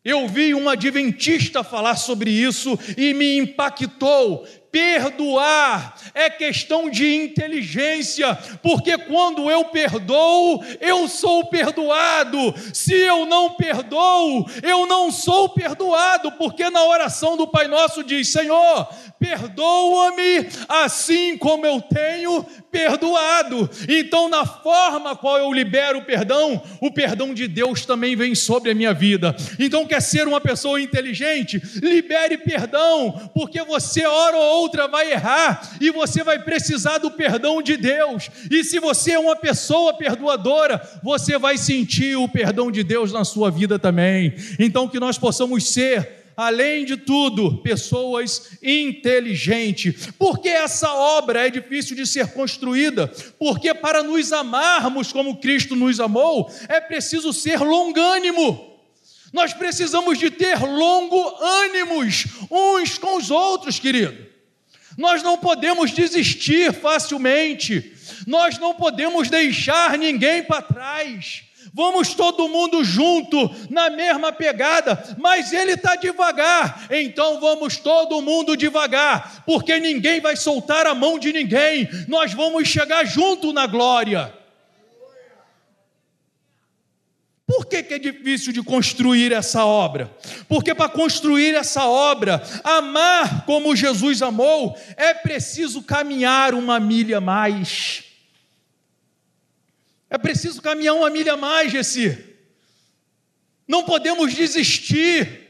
Eu 0.03 0.25
vi 0.25 0.56
um 0.56 0.69
adventista 0.69 1.65
falar 1.65 1.97
sobre 1.97 2.32
isso 2.32 2.80
e 2.97 3.13
me 3.13 3.38
impactou. 3.38 4.47
Perdoar 4.77 5.95
é 6.13 6.29
questão 6.29 6.87
de 6.87 7.15
inteligência, 7.15 8.37
porque 8.61 8.95
quando 8.95 9.49
eu 9.49 9.65
perdoo, 9.65 10.63
eu 10.79 11.07
sou 11.07 11.45
perdoado. 11.45 12.53
Se 12.71 12.93
eu 12.93 13.25
não 13.25 13.55
perdoo, 13.55 14.47
eu 14.61 14.85
não 14.85 15.11
sou 15.11 15.49
perdoado, 15.49 16.31
porque 16.33 16.69
na 16.69 16.85
oração 16.85 17.35
do 17.35 17.47
Pai 17.47 17.67
Nosso 17.67 18.03
diz: 18.03 18.27
Senhor, 18.27 18.87
perdoa-me 19.19 20.47
assim 20.69 21.35
como 21.37 21.65
eu 21.65 21.81
tenho 21.81 22.45
perdoado. 22.71 23.67
Então, 23.89 24.29
na 24.29 24.45
forma 24.45 25.15
qual 25.15 25.39
eu 25.39 25.51
libero 25.51 25.99
o 25.99 26.05
perdão, 26.05 26.61
o 26.79 26.91
perdão 26.91 27.33
de 27.33 27.47
Deus 27.47 27.85
também 27.85 28.15
vem 28.15 28.35
sobre 28.35 28.71
a 28.71 28.75
minha 28.75 28.93
vida. 28.93 29.35
Então, 29.59 29.87
quer 29.87 30.01
ser 30.01 30.27
uma 30.27 30.39
pessoa 30.39 30.79
inteligente? 30.79 31.59
Libere 31.81 32.37
perdão, 32.37 33.31
porque 33.33 33.63
você, 33.63 34.05
hora 34.05 34.37
ou 34.37 34.66
outra, 34.67 34.88
vai 34.88 35.12
errar 35.12 35.77
e 35.80 35.89
você 35.89 36.23
vai 36.23 36.39
precisar 36.39 36.97
do 36.97 37.10
perdão 37.10 37.62
de 37.62 37.77
Deus. 37.77 38.30
E 38.51 38.63
se 38.63 38.80
você 38.80 39.13
é 39.13 39.19
uma 39.19 39.36
pessoa 39.36 39.93
perdoadora, 39.93 40.82
você 41.01 41.38
vai 41.38 41.58
sentir 41.58 42.17
o 42.17 42.27
perdão 42.27 42.69
de 42.69 42.84
Deus 42.84 43.12
na 43.13 43.23
sua 43.23 43.49
vida 43.49 43.80
também. 43.80 44.34
Então, 44.60 44.88
que 44.88 44.99
nós 44.99 45.17
possamos 45.17 45.69
ser 45.69 46.17
além 46.36 46.86
de 46.86 46.97
tudo, 46.97 47.58
pessoas 47.63 48.60
inteligentes. 48.62 50.10
Porque 50.19 50.49
essa 50.49 50.93
obra 50.93 51.47
é 51.47 51.49
difícil 51.49 51.95
de 51.95 52.06
ser 52.06 52.27
construída? 52.34 53.08
Porque 53.39 53.73
para 53.73 54.03
nos 54.03 54.32
amarmos 54.32 55.12
como 55.12 55.38
Cristo 55.38 55.75
nos 55.75 55.99
amou, 55.99 56.51
é 56.67 56.80
preciso 56.80 57.34
ser 57.34 57.60
longânimo. 57.60 58.77
Nós 59.34 59.53
precisamos 59.53 60.19
de 60.19 60.30
ter 60.30 60.60
longo 60.60 61.36
ânimos 61.41 62.25
uns 62.51 62.97
com 62.97 63.17
os 63.17 63.32
outros, 63.32 63.80
querido. 63.80 64.37
Nós 64.97 65.21
não 65.21 65.38
podemos 65.38 65.91
desistir 65.91 66.73
facilmente. 66.73 67.93
Nós 68.25 68.57
não 68.57 68.73
podemos 68.73 69.29
deixar 69.29 69.97
ninguém 69.97 70.43
para 70.43 70.62
trás 70.62 71.47
vamos 71.77 72.15
todo 72.15 72.49
mundo 72.49 72.83
junto, 72.83 73.51
na 73.69 73.88
mesma 73.88 74.31
pegada, 74.31 75.15
mas 75.19 75.53
ele 75.53 75.73
está 75.73 75.95
devagar, 75.95 76.88
então 76.89 77.39
vamos 77.39 77.77
todo 77.77 78.19
mundo 78.19 78.57
devagar, 78.57 79.43
porque 79.45 79.79
ninguém 79.79 80.19
vai 80.19 80.36
soltar 80.36 80.88
a 80.88 80.95
mão 80.95 81.19
de 81.19 81.31
ninguém, 81.31 81.88
nós 82.07 82.33
vamos 82.33 82.67
chegar 82.67 83.05
junto 83.05 83.53
na 83.53 83.67
glória. 83.67 84.33
Por 87.47 87.65
que, 87.65 87.81
que, 87.81 87.93
é 87.93 87.99
difícil 87.99 88.51
de 88.51 88.62
construir 88.62 89.31
essa 89.31 89.65
obra? 89.65 90.13
Porque 90.49 90.75
para 90.75 90.89
construir 90.89 91.55
essa 91.55 91.86
obra, 91.86 92.43
amar 92.62 93.45
como 93.45 93.73
Jesus 93.73 94.21
amou, 94.21 94.77
é 94.97 95.13
preciso 95.13 95.81
caminhar 95.81 96.53
uma 96.53 96.77
milha 96.77 97.21
mais. 97.21 98.03
É 100.10 100.17
preciso 100.17 100.62
caminhar 100.62 100.93
uma 100.93 101.10
milha 101.10 101.38
mais, 101.38 101.71
Gessi. 101.71 102.21
Não 103.65 103.86
podemos 103.86 104.33
desistir, 104.33 105.47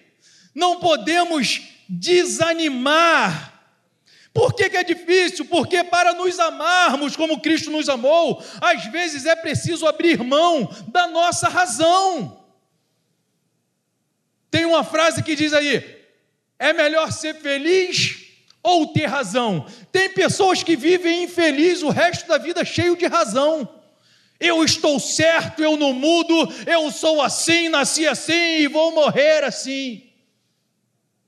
não 0.54 0.80
podemos 0.80 1.64
desanimar. 1.90 3.57
Por 4.38 4.54
que, 4.54 4.70
que, 4.70 4.78
é 4.78 4.84
difícil? 4.84 5.46
Porque 5.46 5.84
para 5.84 6.14
nos 6.14 6.40
amarmos 6.40 7.16
como 7.16 7.42
Cristo 7.42 7.72
nos 7.72 7.90
amou, 7.90 8.40
às 8.62 8.86
vezes 8.86 9.26
é 9.26 9.36
preciso 9.36 9.88
abrir 9.88 10.24
mão 10.24 10.70
da 10.90 11.08
nossa 11.08 11.50
razão. 11.50 12.46
Tem 14.52 14.64
uma 14.64 14.84
frase 14.84 15.24
que 15.24 15.36
diz 15.36 15.54
aí: 15.54 15.84
é 16.60 16.72
melhor 16.72 17.12
ser 17.12 17.34
feliz 17.34 18.28
ou 18.62 18.86
ter 18.86 19.08
razão. 19.08 19.66
Tem 19.92 20.08
pessoas 20.14 20.62
que 20.62 20.76
vivem 20.76 21.24
infelizes 21.24 21.82
o 21.82 21.90
resto 21.90 22.28
da 22.28 22.38
vida 22.38 22.64
cheio 22.64 22.96
de 22.96 23.08
razão. 23.08 23.68
Eu 24.40 24.64
estou 24.64 25.00
certo, 25.00 25.64
eu 25.64 25.76
não 25.76 25.94
mudo, 25.94 26.54
eu 26.68 26.92
sou 26.92 27.24
assim, 27.24 27.70
nasci 27.70 28.08
assim 28.08 28.60
e 28.60 28.68
vou 28.68 28.92
morrer 28.92 29.44
assim. 29.44 30.12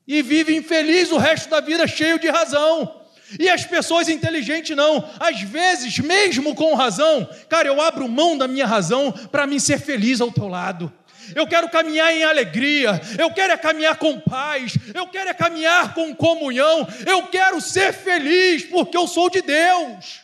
E 0.08 0.22
vive 0.22 0.56
infeliz 0.56 1.12
o 1.12 1.18
resto 1.18 1.50
da 1.50 1.60
vida 1.60 1.88
cheio 1.88 2.20
de 2.20 2.30
razão. 2.30 2.99
E 3.38 3.50
as 3.50 3.66
pessoas 3.66 4.10
inteligentes 4.10 4.76
não. 4.76 5.08
Às 5.20 5.42
vezes, 5.42 6.00
mesmo 6.00 6.56
com 6.56 6.74
razão, 6.74 7.30
cara, 7.48 7.68
eu 7.68 7.82
abro 7.82 8.08
mão 8.08 8.38
da 8.38 8.48
minha 8.48 8.66
razão 8.66 9.12
para 9.12 9.46
mim 9.46 9.60
ser 9.60 9.80
feliz 9.80 10.22
ao 10.22 10.32
teu 10.32 10.48
lado. 10.48 10.92
Eu 11.36 11.46
quero 11.46 11.70
caminhar 11.70 12.12
em 12.14 12.24
alegria, 12.24 13.00
eu 13.18 13.32
quero 13.32 13.54
é 13.54 13.58
caminhar 13.58 13.98
com 13.98 14.20
paz, 14.20 14.74
eu 14.94 15.06
quero 15.08 15.30
é 15.30 15.34
caminhar 15.34 15.94
com 15.94 16.16
comunhão, 16.16 16.88
eu 17.06 17.24
quero 17.28 17.62
ser 17.62 17.94
feliz 17.94 18.64
porque 18.64 18.98
eu 18.98 19.08
sou 19.08 19.30
de 19.30 19.42
Deus. 19.42 20.22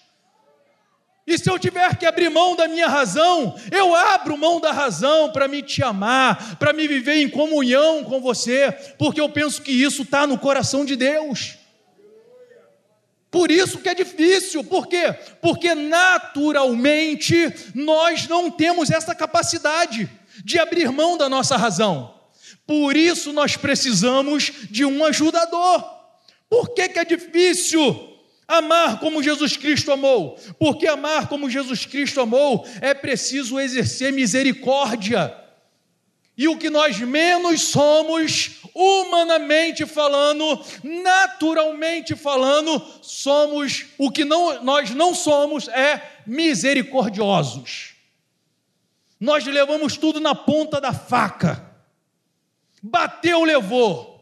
E 1.27 1.39
se 1.39 1.49
eu 1.49 1.57
tiver 1.57 1.95
que 1.95 2.05
abrir 2.05 2.29
mão 2.29 2.55
da 2.55 2.67
minha 2.67 2.87
razão, 2.87 3.55
eu 3.71 3.95
abro 3.95 4.37
mão 4.37 4.59
da 4.59 4.71
razão 4.71 5.31
para 5.31 5.47
me 5.47 5.63
te 5.63 5.81
amar, 5.81 6.55
para 6.57 6.71
me 6.71 6.87
viver 6.87 7.15
em 7.15 7.29
comunhão 7.29 8.03
com 8.03 8.21
você, 8.21 8.71
porque 8.97 9.19
eu 9.19 9.27
penso 9.27 9.61
que 9.61 9.71
isso 9.71 10.03
está 10.03 10.27
no 10.27 10.37
coração 10.37 10.85
de 10.85 10.95
Deus. 10.95 11.57
Por 13.35 13.51
isso 13.51 13.79
que 13.79 13.89
é 13.89 13.93
difícil, 13.93 14.63
por 14.63 14.87
quê? 14.87 15.13
Porque 15.41 15.75
naturalmente 15.75 17.35
nós 17.73 18.29
não 18.29 18.49
temos 18.49 18.89
essa 18.89 19.13
capacidade 19.13 20.09
de 20.41 20.57
abrir 20.57 20.89
mão 20.89 21.17
da 21.17 21.27
nossa 21.27 21.57
razão. 21.57 22.15
Por 22.65 22.95
isso 22.95 23.33
nós 23.33 23.57
precisamos 23.57 24.53
de 24.71 24.85
um 24.85 25.03
ajudador. 25.03 25.83
Por 26.49 26.69
que, 26.69 26.87
que 26.87 26.97
é 26.97 27.03
difícil 27.03 28.17
amar 28.47 29.01
como 29.01 29.21
Jesus 29.21 29.57
Cristo 29.57 29.91
amou? 29.91 30.39
Porque 30.57 30.87
amar 30.87 31.27
como 31.27 31.49
Jesus 31.49 31.85
Cristo 31.85 32.21
amou 32.21 32.65
é 32.79 32.93
preciso 32.93 33.59
exercer 33.59 34.13
misericórdia. 34.13 35.35
E 36.37 36.47
o 36.49 36.57
que 36.57 36.69
nós 36.69 36.99
menos 36.99 37.61
somos, 37.61 38.57
humanamente 38.73 39.85
falando, 39.85 40.61
naturalmente 40.83 42.15
falando, 42.15 42.81
somos, 43.01 43.85
o 43.97 44.11
que 44.11 44.25
não, 44.25 44.61
nós 44.61 44.91
não 44.91 45.15
somos 45.15 45.69
é 45.69 46.21
misericordiosos. 46.25 47.93
Nós 49.19 49.45
levamos 49.45 49.95
tudo 49.95 50.19
na 50.19 50.35
ponta 50.35 50.81
da 50.81 50.93
faca. 50.93 51.73
Bateu, 52.83 53.43
levou. 53.43 54.15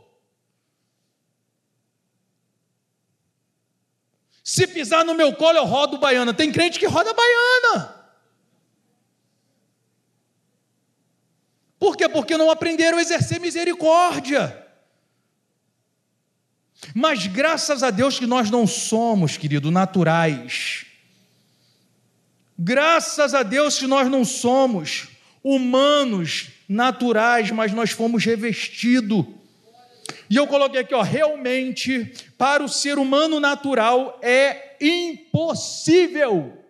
Se 4.44 4.68
pisar 4.68 5.04
no 5.04 5.16
meu 5.16 5.34
colo, 5.34 5.58
eu 5.58 5.66
rodo 5.66 5.98
baiana. 5.98 6.34
Tem 6.34 6.52
crente 6.52 6.78
que 6.78 6.86
roda 6.86 7.12
baiana. 7.14 7.93
Por 11.84 11.98
quê? 11.98 12.08
Porque 12.08 12.38
não 12.38 12.50
aprenderam 12.50 12.98
a 12.98 13.02
exercer 13.02 13.42
misericórdia. 13.42 14.58
Mas 16.96 17.28
graças 17.28 17.84
a 17.84 17.92
Deus 17.92 18.18
que 18.18 18.26
nós 18.26 18.50
não 18.50 18.66
somos, 18.66 19.36
querido, 19.36 19.70
naturais. 19.70 20.86
Graças 22.58 23.34
a 23.34 23.44
Deus 23.44 23.78
que 23.78 23.86
nós 23.86 24.10
não 24.10 24.24
somos 24.24 25.10
humanos, 25.44 26.52
naturais, 26.70 27.52
mas 27.52 27.74
nós 27.74 27.92
fomos 27.92 28.24
revestidos. 28.24 29.26
E 30.30 30.38
eu 30.38 30.48
coloquei 30.48 30.80
aqui, 30.80 30.96
ó, 30.96 31.02
realmente, 31.02 32.14
para 32.38 32.64
o 32.64 32.70
ser 32.70 32.98
humano 32.98 33.42
natural 33.42 34.22
é 34.22 34.78
impossível. 34.80 36.63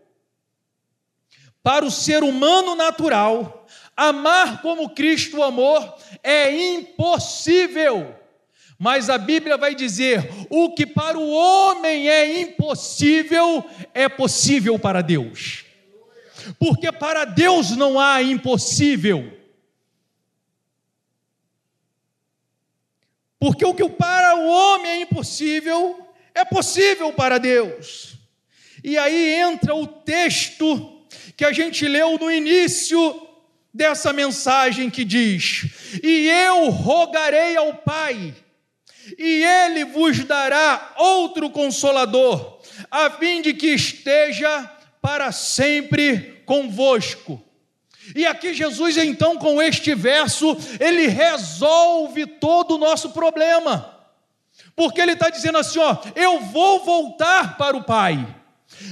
Para 1.64 1.86
o 1.86 1.92
ser 1.92 2.24
humano 2.24 2.76
natural, 2.76 3.64
Amar 3.96 4.62
como 4.62 4.90
Cristo 4.90 5.44
amou 5.44 5.96
é 6.24 6.52
impossível. 6.74 8.16
Mas 8.78 9.10
a 9.10 9.20
Bíblia 9.20 9.56
vai 9.56 9.76
dizer: 9.76 10.28
o 10.50 10.74
que 10.74 10.86
para 10.86 11.18
o 11.18 11.32
homem 11.32 12.10
é 12.10 12.42
impossível 12.42 13.64
é 13.94 14.10
possível 14.10 14.80
para 14.80 15.02
Deus. 15.02 15.64
Porque 16.60 16.92
para 16.92 17.24
Deus 17.24 17.78
não 17.78 18.00
há 18.00 18.22
impossível. 18.22 19.32
Porque 23.40 23.66
o 23.66 23.76
que 23.76 23.88
para 23.90 24.36
o 24.38 24.48
homem 24.48 24.92
é 24.92 25.02
impossível 25.02 26.08
é 26.34 26.44
possível 26.44 27.14
para 27.14 27.38
Deus. 27.38 28.16
E 28.84 28.98
aí 28.98 29.36
entra 29.36 29.76
o 29.76 29.86
texto 29.86 30.93
que 31.36 31.46
a 31.46 31.52
gente 31.52 31.88
leu 31.88 32.18
no 32.18 32.32
início 32.32 33.28
dessa 33.74 34.14
mensagem 34.14 34.90
que 34.90 35.04
diz: 35.04 35.66
E 36.04 36.30
eu 36.30 36.70
rogarei 36.70 37.58
ao 37.58 37.74
Pai, 37.74 38.34
e 39.18 39.44
ele 39.44 39.86
vos 39.86 40.24
dará 40.24 40.94
outro 40.98 41.50
consolador, 41.50 42.60
a 42.90 43.10
fim 43.10 43.42
de 43.42 43.54
que 43.54 43.68
esteja 43.68 44.70
para 45.02 45.32
sempre 45.32 46.42
convosco. 46.46 47.44
E 48.16 48.26
aqui 48.26 48.54
Jesus, 48.54 48.98
então, 48.98 49.38
com 49.38 49.62
este 49.62 49.96
verso, 49.96 50.58
ele 50.80 51.08
resolve 51.08 52.26
todo 52.26 52.76
o 52.76 52.78
nosso 52.78 53.12
problema. 53.12 53.90
Porque 54.76 55.00
ele 55.00 55.14
está 55.14 55.30
dizendo 55.30 55.58
assim: 55.58 55.80
ó, 55.80 55.98
eu 56.16 56.42
vou 56.42 56.84
voltar 56.84 57.58
para 57.58 57.78
o 57.78 57.84
Pai, 57.84 58.26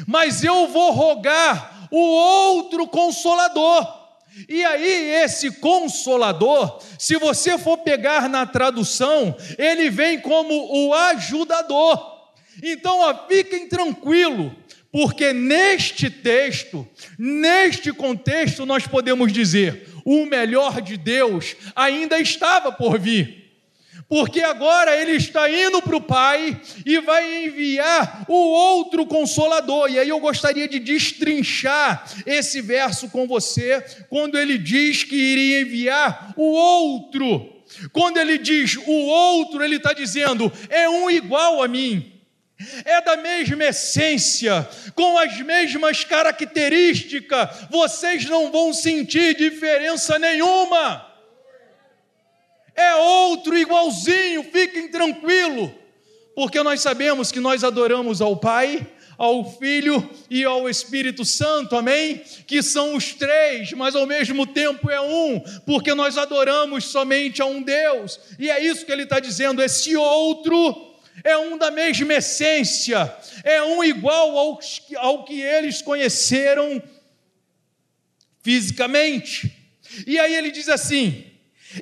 mas 0.07 0.43
eu 0.43 0.67
vou 0.67 0.91
rogar 0.91 1.80
o 1.91 1.99
outro 1.99 2.87
consolador 2.87 4.01
e 4.47 4.63
aí, 4.63 5.23
esse 5.23 5.51
consolador, 5.51 6.81
se 6.97 7.17
você 7.17 7.57
for 7.57 7.79
pegar 7.79 8.29
na 8.29 8.45
tradução, 8.45 9.35
ele 9.57 9.89
vem 9.89 10.19
como 10.19 10.53
o 10.87 10.93
ajudador. 10.93 12.21
Então, 12.63 12.99
ó, 12.99 13.27
fiquem 13.27 13.67
tranquilos, 13.67 14.51
porque 14.91 15.33
neste 15.33 16.09
texto, 16.09 16.87
neste 17.17 17.91
contexto, 17.91 18.65
nós 18.65 18.87
podemos 18.87 19.33
dizer: 19.33 19.89
o 20.05 20.25
melhor 20.25 20.81
de 20.81 20.95
Deus 20.95 21.55
ainda 21.75 22.19
estava 22.19 22.71
por 22.71 22.97
vir 22.97 23.40
porque 24.11 24.41
agora 24.41 24.93
ele 25.01 25.13
está 25.13 25.49
indo 25.49 25.81
para 25.81 25.95
o 25.95 26.01
Pai 26.01 26.59
e 26.85 26.99
vai 26.99 27.45
enviar 27.45 28.25
o 28.27 28.35
outro 28.35 29.05
consolador. 29.05 29.89
E 29.89 29.97
aí 29.97 30.09
eu 30.09 30.19
gostaria 30.19 30.67
de 30.67 30.79
destrinchar 30.79 32.05
esse 32.25 32.59
verso 32.59 33.07
com 33.07 33.25
você, 33.25 33.81
quando 34.09 34.37
ele 34.37 34.57
diz 34.57 35.05
que 35.05 35.15
iria 35.15 35.61
enviar 35.61 36.33
o 36.35 36.43
outro. 36.43 37.63
Quando 37.93 38.17
ele 38.17 38.37
diz 38.37 38.75
o 38.85 38.91
outro, 38.91 39.63
ele 39.63 39.77
está 39.77 39.93
dizendo, 39.93 40.51
é 40.67 40.89
um 40.89 41.09
igual 41.09 41.63
a 41.63 41.67
mim. 41.69 42.11
É 42.83 42.99
da 42.99 43.15
mesma 43.15 43.63
essência, 43.63 44.67
com 44.93 45.17
as 45.17 45.39
mesmas 45.39 46.03
características, 46.03 47.47
vocês 47.69 48.25
não 48.25 48.51
vão 48.51 48.73
sentir 48.73 49.37
diferença 49.37 50.19
nenhuma 50.19 51.10
é 52.75 52.95
outro 52.95 53.57
igualzinho, 53.57 54.43
fiquem 54.43 54.89
tranquilos, 54.89 55.71
porque 56.35 56.61
nós 56.63 56.81
sabemos 56.81 57.31
que 57.31 57.39
nós 57.39 57.63
adoramos 57.63 58.21
ao 58.21 58.37
Pai, 58.37 58.87
ao 59.17 59.51
Filho 59.59 60.09
e 60.29 60.43
ao 60.43 60.67
Espírito 60.67 61.23
Santo, 61.23 61.75
amém? 61.75 62.23
Que 62.47 62.63
são 62.63 62.95
os 62.95 63.13
três, 63.13 63.71
mas 63.73 63.95
ao 63.95 64.07
mesmo 64.07 64.47
tempo 64.47 64.89
é 64.89 64.99
um, 64.99 65.39
porque 65.65 65.93
nós 65.93 66.17
adoramos 66.17 66.85
somente 66.85 67.41
a 67.41 67.45
um 67.45 67.61
Deus, 67.61 68.19
e 68.39 68.49
é 68.49 68.63
isso 68.63 68.85
que 68.85 68.91
ele 68.91 69.03
está 69.03 69.19
dizendo: 69.19 69.61
esse 69.61 69.95
outro 69.95 70.91
é 71.23 71.37
um 71.37 71.57
da 71.57 71.69
mesma 71.69 72.13
essência, 72.13 73.15
é 73.43 73.61
um 73.61 73.83
igual 73.83 74.37
ao, 74.37 74.59
ao 74.97 75.23
que 75.23 75.39
eles 75.39 75.81
conheceram 75.81 76.81
fisicamente. 78.41 79.55
E 80.07 80.17
aí 80.17 80.33
ele 80.33 80.51
diz 80.51 80.69
assim: 80.69 81.30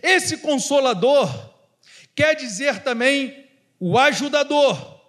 esse 0.01 0.37
consolador 0.37 1.29
quer 2.15 2.35
dizer 2.35 2.79
também 2.79 3.45
o 3.79 3.97
ajudador. 3.97 4.99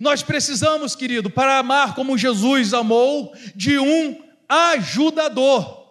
Nós 0.00 0.22
precisamos, 0.22 0.94
querido, 0.94 1.30
para 1.30 1.58
amar 1.58 1.94
como 1.94 2.18
Jesus 2.18 2.74
amou, 2.74 3.32
de 3.54 3.78
um 3.78 4.22
ajudador. 4.48 5.86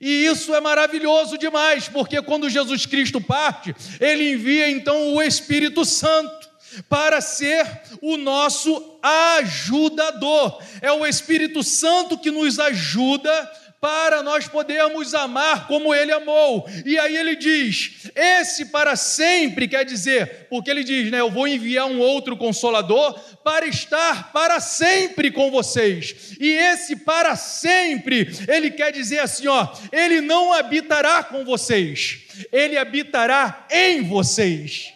E 0.00 0.26
isso 0.26 0.54
é 0.54 0.60
maravilhoso 0.60 1.38
demais, 1.38 1.88
porque 1.88 2.20
quando 2.20 2.50
Jesus 2.50 2.84
Cristo 2.84 3.20
parte, 3.20 3.74
ele 4.00 4.32
envia 4.32 4.70
então 4.70 5.14
o 5.14 5.22
Espírito 5.22 5.84
Santo 5.84 6.46
para 6.88 7.20
ser 7.20 7.66
o 8.02 8.16
nosso 8.16 8.98
ajudador. 9.02 10.60
É 10.82 10.92
o 10.92 11.06
Espírito 11.06 11.62
Santo 11.62 12.18
que 12.18 12.30
nos 12.30 12.58
ajuda 12.58 13.50
para 13.80 14.22
nós 14.22 14.48
podermos 14.48 15.14
amar 15.14 15.66
como 15.66 15.94
ele 15.94 16.12
amou. 16.12 16.68
E 16.84 16.98
aí 16.98 17.16
ele 17.16 17.36
diz: 17.36 18.10
esse 18.14 18.66
para 18.66 18.96
sempre 18.96 19.68
quer 19.68 19.84
dizer, 19.84 20.46
porque 20.48 20.70
ele 20.70 20.82
diz, 20.82 21.10
né, 21.10 21.20
eu 21.20 21.30
vou 21.30 21.46
enviar 21.46 21.86
um 21.86 22.00
outro 22.00 22.36
consolador 22.36 23.18
para 23.44 23.66
estar 23.66 24.32
para 24.32 24.60
sempre 24.60 25.30
com 25.30 25.50
vocês. 25.50 26.36
E 26.40 26.48
esse 26.48 26.96
para 26.96 27.36
sempre, 27.36 28.28
ele 28.48 28.70
quer 28.70 28.92
dizer 28.92 29.20
assim, 29.20 29.46
ó, 29.46 29.68
ele 29.92 30.20
não 30.20 30.52
habitará 30.52 31.22
com 31.22 31.44
vocês, 31.44 32.18
ele 32.52 32.76
habitará 32.76 33.66
em 33.70 34.02
vocês. 34.02 34.95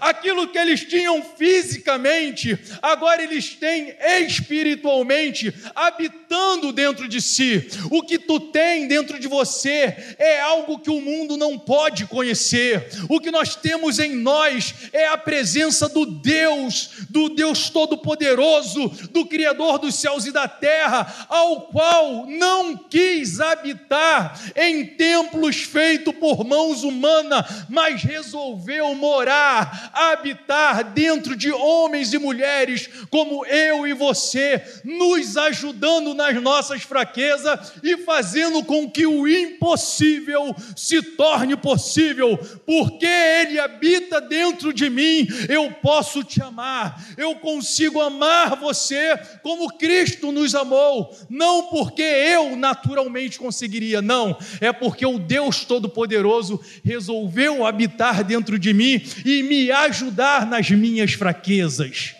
Aquilo 0.00 0.48
que 0.48 0.58
eles 0.58 0.84
tinham 0.84 1.22
fisicamente, 1.22 2.58
agora 2.80 3.22
eles 3.22 3.54
têm 3.54 3.94
espiritualmente, 4.26 5.52
habitando 5.74 6.72
dentro 6.72 7.08
de 7.08 7.20
si. 7.20 7.68
O 7.90 8.02
que 8.02 8.18
tu 8.18 8.40
tem 8.40 8.86
dentro 8.88 9.18
de 9.18 9.28
você 9.28 10.16
é 10.18 10.40
algo 10.40 10.78
que 10.78 10.90
o 10.90 11.00
mundo 11.00 11.36
não 11.36 11.58
pode 11.58 12.06
conhecer. 12.06 12.88
O 13.08 13.20
que 13.20 13.30
nós 13.30 13.56
temos 13.56 13.98
em 13.98 14.14
nós 14.14 14.74
é 14.92 15.08
a 15.08 15.16
presença 15.16 15.88
do 15.88 16.04
Deus, 16.04 16.90
do 17.10 17.28
Deus 17.28 17.70
Todo-Poderoso, 17.70 18.88
do 19.10 19.26
Criador 19.26 19.78
dos 19.78 19.94
céus 19.94 20.26
e 20.26 20.32
da 20.32 20.48
terra, 20.48 21.26
ao 21.28 21.62
qual 21.62 22.26
não 22.26 22.76
quis 22.76 23.40
habitar 23.40 24.38
em 24.56 24.86
templos 24.86 25.56
feitos 25.62 26.14
por 26.14 26.44
mãos 26.44 26.82
humanas, 26.82 27.44
mas 27.68 28.02
resolveu 28.02 28.94
morar 28.94 29.57
habitar 29.92 30.84
dentro 30.84 31.36
de 31.36 31.50
homens 31.50 32.12
e 32.12 32.18
mulheres 32.18 32.88
como 33.10 33.44
eu 33.46 33.86
e 33.86 33.92
você, 33.92 34.62
nos 34.84 35.36
ajudando 35.36 36.14
nas 36.14 36.40
nossas 36.42 36.82
fraquezas 36.82 37.72
e 37.82 37.96
fazendo 37.98 38.62
com 38.64 38.90
que 38.90 39.06
o 39.06 39.26
impossível 39.26 40.54
se 40.76 41.02
torne 41.02 41.56
possível, 41.56 42.38
porque 42.66 43.06
Ele 43.06 43.58
habita 43.58 44.20
dentro 44.20 44.72
de 44.72 44.90
mim, 44.90 45.26
eu 45.48 45.70
posso 45.82 46.22
te 46.22 46.42
amar, 46.42 47.02
eu 47.16 47.34
consigo 47.36 48.00
amar 48.00 48.56
você 48.56 49.16
como 49.42 49.76
Cristo 49.76 50.32
nos 50.32 50.54
amou, 50.54 51.16
não 51.28 51.64
porque 51.68 52.02
eu 52.02 52.56
naturalmente 52.56 53.38
conseguiria, 53.38 54.02
não, 54.02 54.36
é 54.60 54.72
porque 54.72 55.04
o 55.04 55.18
Deus 55.18 55.64
Todo-Poderoso 55.64 56.60
resolveu 56.84 57.66
habitar 57.66 58.24
dentro 58.24 58.58
de 58.58 58.72
mim 58.72 59.02
e 59.24 59.42
me 59.48 59.70
ajudar 59.70 60.46
nas 60.46 60.70
minhas 60.70 61.14
fraquezas. 61.14 62.14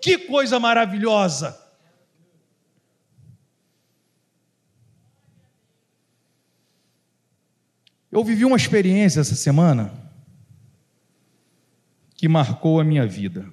Que 0.00 0.16
coisa 0.16 0.58
maravilhosa! 0.60 1.68
Eu 8.10 8.24
vivi 8.24 8.44
uma 8.44 8.56
experiência 8.56 9.20
essa 9.20 9.34
semana 9.34 9.92
que 12.14 12.26
marcou 12.26 12.80
a 12.80 12.84
minha 12.84 13.06
vida. 13.06 13.52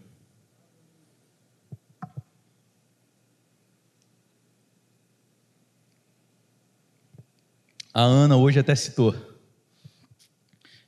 A 7.93 8.01
Ana 8.01 8.35
hoje 8.37 8.59
até 8.59 8.75
citou. 8.75 9.15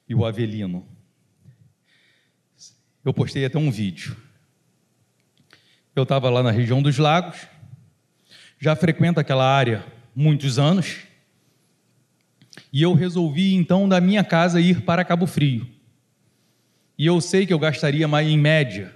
E 0.10 0.16
o 0.16 0.26
Avelino. 0.26 0.97
Eu 3.08 3.14
postei 3.14 3.46
até 3.46 3.58
um 3.58 3.72
vídeo. 3.72 4.18
Eu 5.96 6.04
estava 6.04 6.30
lá 6.30 6.44
na 6.44 6.52
região 6.52 6.82
dos 6.82 6.98
lagos, 6.98 7.48
já 8.60 8.76
frequento 8.76 9.18
aquela 9.18 9.46
área 9.50 9.86
muitos 10.14 10.60
anos, 10.60 10.98
e 12.74 12.82
eu 12.82 12.94
resolvi 12.94 13.54
então 13.54 13.88
da 13.88 14.02
minha 14.02 14.26
casa 14.26 14.60
ir 14.60 14.82
para 14.82 15.06
Cabo 15.06 15.26
Frio. 15.26 15.66
E 16.98 17.06
eu 17.06 17.22
sei 17.22 17.46
que 17.46 17.54
eu 17.54 17.60
gastaria 17.60 18.10
mais 18.10 18.28
em 18.28 18.38
média 18.38 18.94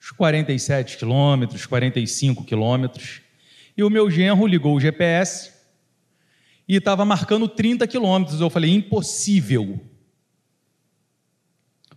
uns 0.00 0.10
47 0.10 0.96
quilômetros, 0.96 1.66
45 1.66 2.42
quilômetros. 2.42 3.20
E 3.76 3.84
o 3.84 3.90
meu 3.90 4.10
genro 4.10 4.44
ligou 4.44 4.74
o 4.74 4.80
GPS 4.80 5.52
e 6.66 6.74
estava 6.74 7.04
marcando 7.04 7.46
30 7.46 7.86
quilômetros. 7.86 8.40
Eu 8.40 8.50
falei, 8.50 8.72
impossível. 8.72 9.80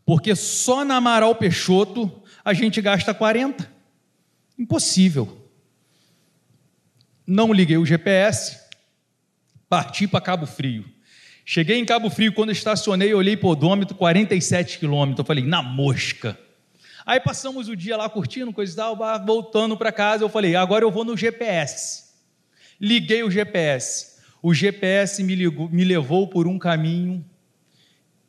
Porque 0.06 0.36
só 0.36 0.84
na 0.84 0.98
Amaral 0.98 1.36
Peixoto 1.36 2.12
a 2.44 2.54
gente 2.54 2.82
gasta 2.82 3.14
40. 3.14 3.72
Impossível. 4.58 5.38
Não 7.26 7.54
liguei 7.54 7.78
o 7.78 7.86
GPS, 7.86 8.60
parti 9.70 10.08
para 10.08 10.22
Cabo 10.22 10.46
Frio. 10.46 10.86
Cheguei 11.46 11.78
em 11.78 11.86
Cabo 11.86 12.10
Frio, 12.10 12.34
quando 12.34 12.52
estacionei, 12.52 13.14
olhei 13.14 13.36
para 13.36 13.48
o 13.48 13.52
odômetro, 13.52 13.96
47 13.96 14.80
quilômetros. 14.80 15.20
Eu 15.20 15.26
falei, 15.26 15.44
na 15.44 15.62
mosca. 15.62 16.38
Aí 17.06 17.20
passamos 17.20 17.68
o 17.68 17.76
dia 17.76 17.98
lá 17.98 18.10
curtindo, 18.10 18.54
coisa 18.54 18.72
e 18.72 18.76
tal, 18.76 18.98
voltando 19.26 19.76
para 19.76 19.92
casa. 19.92 20.24
Eu 20.24 20.30
falei, 20.30 20.56
agora 20.56 20.86
eu 20.86 20.92
vou 20.92 21.04
no 21.04 21.18
GPS. 21.18 22.04
Liguei 22.80 23.24
o 23.24 23.32
GPS. 23.32 24.20
O 24.42 24.54
GPS 24.54 25.24
me, 25.24 25.36
ligou, 25.36 25.70
me 25.70 25.84
levou 25.84 26.28
por 26.28 26.48
um 26.48 26.58
caminho 26.58 27.24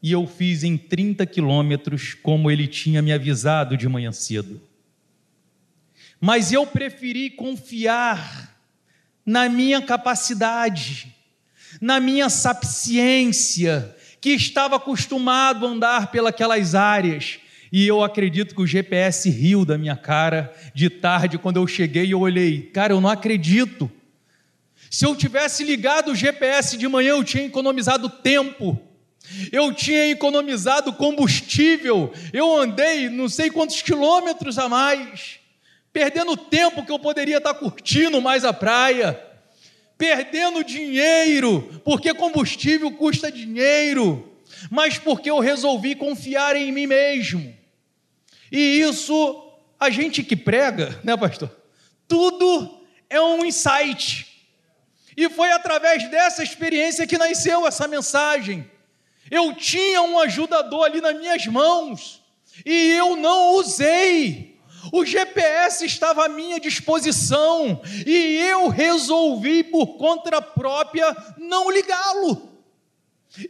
e 0.04 0.12
eu 0.12 0.26
fiz 0.26 0.62
em 0.62 0.76
30 0.76 1.24
quilômetros, 1.24 2.12
como 2.12 2.50
ele 2.50 2.66
tinha 2.66 3.00
me 3.00 3.10
avisado 3.10 3.74
de 3.74 3.88
manhã 3.88 4.12
cedo. 4.12 4.60
Mas 6.20 6.52
eu 6.52 6.66
preferi 6.66 7.30
confiar 7.30 8.54
na 9.24 9.48
minha 9.48 9.80
capacidade, 9.80 11.16
na 11.80 11.98
minha 12.00 12.28
sapiência, 12.28 13.96
que 14.20 14.28
estava 14.32 14.76
acostumado 14.76 15.66
a 15.66 15.70
andar 15.70 16.10
pelas 16.10 16.74
áreas. 16.74 17.38
E 17.72 17.86
eu 17.86 18.04
acredito 18.04 18.54
que 18.54 18.60
o 18.60 18.66
GPS 18.66 19.30
riu 19.30 19.64
da 19.64 19.78
minha 19.78 19.96
cara 19.96 20.54
de 20.74 20.90
tarde, 20.90 21.38
quando 21.38 21.56
eu 21.56 21.66
cheguei 21.66 22.04
e 22.04 22.14
olhei, 22.14 22.60
cara, 22.74 22.92
eu 22.92 23.00
não 23.00 23.08
acredito 23.08 23.90
se 24.94 25.04
eu 25.04 25.16
tivesse 25.16 25.64
ligado 25.64 26.12
o 26.12 26.14
GPS 26.14 26.76
de 26.76 26.86
manhã, 26.86 27.14
eu 27.14 27.24
tinha 27.24 27.44
economizado 27.44 28.08
tempo, 28.08 28.80
eu 29.50 29.72
tinha 29.72 30.10
economizado 30.10 30.92
combustível, 30.92 32.12
eu 32.32 32.56
andei 32.56 33.08
não 33.08 33.28
sei 33.28 33.50
quantos 33.50 33.80
quilômetros 33.82 34.58
a 34.58 34.68
mais, 34.68 35.40
perdendo 35.92 36.36
tempo 36.36 36.84
que 36.84 36.92
eu 36.92 36.98
poderia 36.98 37.38
estar 37.38 37.54
curtindo 37.54 38.20
mais 38.20 38.44
a 38.44 38.52
praia, 38.52 39.18
perdendo 39.96 40.64
dinheiro, 40.64 41.80
porque 41.84 42.12
combustível 42.12 42.90
custa 42.92 43.30
dinheiro, 43.30 44.32
mas 44.70 44.98
porque 44.98 45.30
eu 45.30 45.38
resolvi 45.38 45.94
confiar 45.94 46.56
em 46.56 46.70
mim 46.72 46.86
mesmo. 46.86 47.54
E 48.50 48.80
isso, 48.80 49.52
a 49.80 49.90
gente 49.90 50.22
que 50.22 50.36
prega, 50.36 51.00
né, 51.02 51.16
pastor? 51.16 51.50
Tudo 52.06 52.80
é 53.08 53.20
um 53.20 53.44
insight. 53.44 54.26
E 55.16 55.28
foi 55.28 55.50
através 55.52 56.08
dessa 56.10 56.42
experiência 56.42 57.06
que 57.06 57.16
nasceu 57.16 57.66
essa 57.66 57.86
mensagem. 57.86 58.68
Eu 59.30 59.54
tinha 59.54 60.02
um 60.02 60.18
ajudador 60.18 60.84
ali 60.84 61.00
nas 61.00 61.16
minhas 61.16 61.46
mãos 61.46 62.22
e 62.64 62.92
eu 62.92 63.16
não 63.16 63.54
usei. 63.54 64.54
O 64.92 65.04
GPS 65.04 65.84
estava 65.84 66.26
à 66.26 66.28
minha 66.28 66.60
disposição 66.60 67.80
e 68.06 68.36
eu 68.36 68.68
resolvi, 68.68 69.64
por 69.64 69.96
conta 69.96 70.42
própria, 70.42 71.16
não 71.38 71.70
ligá-lo. 71.70 72.50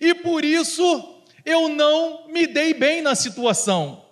E 0.01 0.14
por 0.14 0.45
isso 0.45 1.22
eu 1.45 1.68
não 1.68 2.29
me 2.29 2.47
dei 2.47 2.72
bem 2.72 3.03
na 3.03 3.14
situação. 3.14 4.05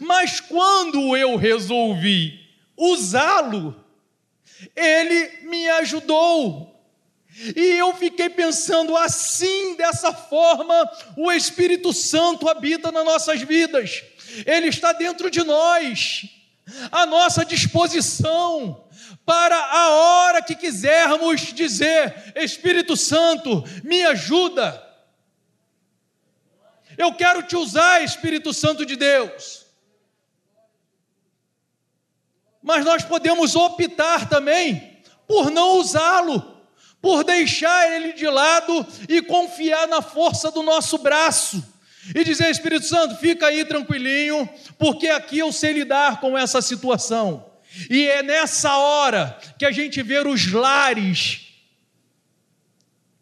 Mas 0.00 0.40
quando 0.40 1.16
eu 1.16 1.36
resolvi 1.36 2.40
usá-lo, 2.76 3.74
ele 4.74 5.46
me 5.46 5.68
ajudou, 5.70 6.75
e 7.54 7.78
eu 7.78 7.94
fiquei 7.94 8.30
pensando 8.30 8.96
assim, 8.96 9.76
dessa 9.76 10.12
forma, 10.12 10.90
o 11.16 11.30
Espírito 11.30 11.92
Santo 11.92 12.48
habita 12.48 12.90
nas 12.90 13.04
nossas 13.04 13.42
vidas, 13.42 14.02
ele 14.46 14.68
está 14.68 14.92
dentro 14.92 15.30
de 15.30 15.42
nós, 15.42 16.24
à 16.90 17.04
nossa 17.04 17.44
disposição, 17.44 18.84
para 19.24 19.56
a 19.56 19.90
hora 19.90 20.42
que 20.42 20.54
quisermos 20.54 21.52
dizer: 21.52 22.32
Espírito 22.36 22.96
Santo, 22.96 23.62
me 23.84 24.02
ajuda. 24.04 24.82
Eu 26.96 27.12
quero 27.12 27.42
te 27.42 27.54
usar, 27.54 28.02
Espírito 28.02 28.54
Santo 28.54 28.86
de 28.86 28.96
Deus. 28.96 29.66
Mas 32.62 32.84
nós 32.84 33.04
podemos 33.04 33.54
optar 33.54 34.28
também 34.28 35.02
por 35.26 35.50
não 35.50 35.78
usá-lo 35.78 36.55
por 37.06 37.22
deixar 37.22 37.92
ele 37.92 38.14
de 38.14 38.26
lado 38.26 38.84
e 39.08 39.22
confiar 39.22 39.86
na 39.86 40.02
força 40.02 40.50
do 40.50 40.60
nosso 40.60 40.98
braço. 40.98 41.64
E 42.12 42.24
dizer, 42.24 42.50
Espírito 42.50 42.84
Santo, 42.84 43.14
fica 43.18 43.46
aí 43.46 43.64
tranquilinho, 43.64 44.48
porque 44.76 45.06
aqui 45.06 45.38
eu 45.38 45.52
sei 45.52 45.72
lidar 45.72 46.18
com 46.18 46.36
essa 46.36 46.60
situação. 46.60 47.46
E 47.88 48.08
é 48.08 48.24
nessa 48.24 48.76
hora 48.76 49.38
que 49.56 49.64
a 49.64 49.70
gente 49.70 50.02
vê 50.02 50.18
os 50.18 50.50
lares 50.50 51.42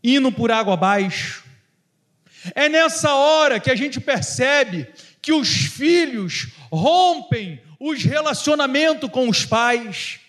indo 0.03 0.33
por 0.33 0.51
água 0.51 0.73
abaixo. 0.73 1.45
É 2.55 2.71
nessa 2.71 3.15
hora 3.15 3.61
que 3.61 3.71
a 3.71 3.77
gente 3.77 4.01
percebe 4.01 4.89
que 5.21 5.35
os 5.35 5.49
filhos 5.49 6.47
rompem 6.73 7.61
os 7.79 8.03
relacionamentos 8.03 9.11
com 9.11 9.29
os 9.29 9.45
pais. 9.45 10.21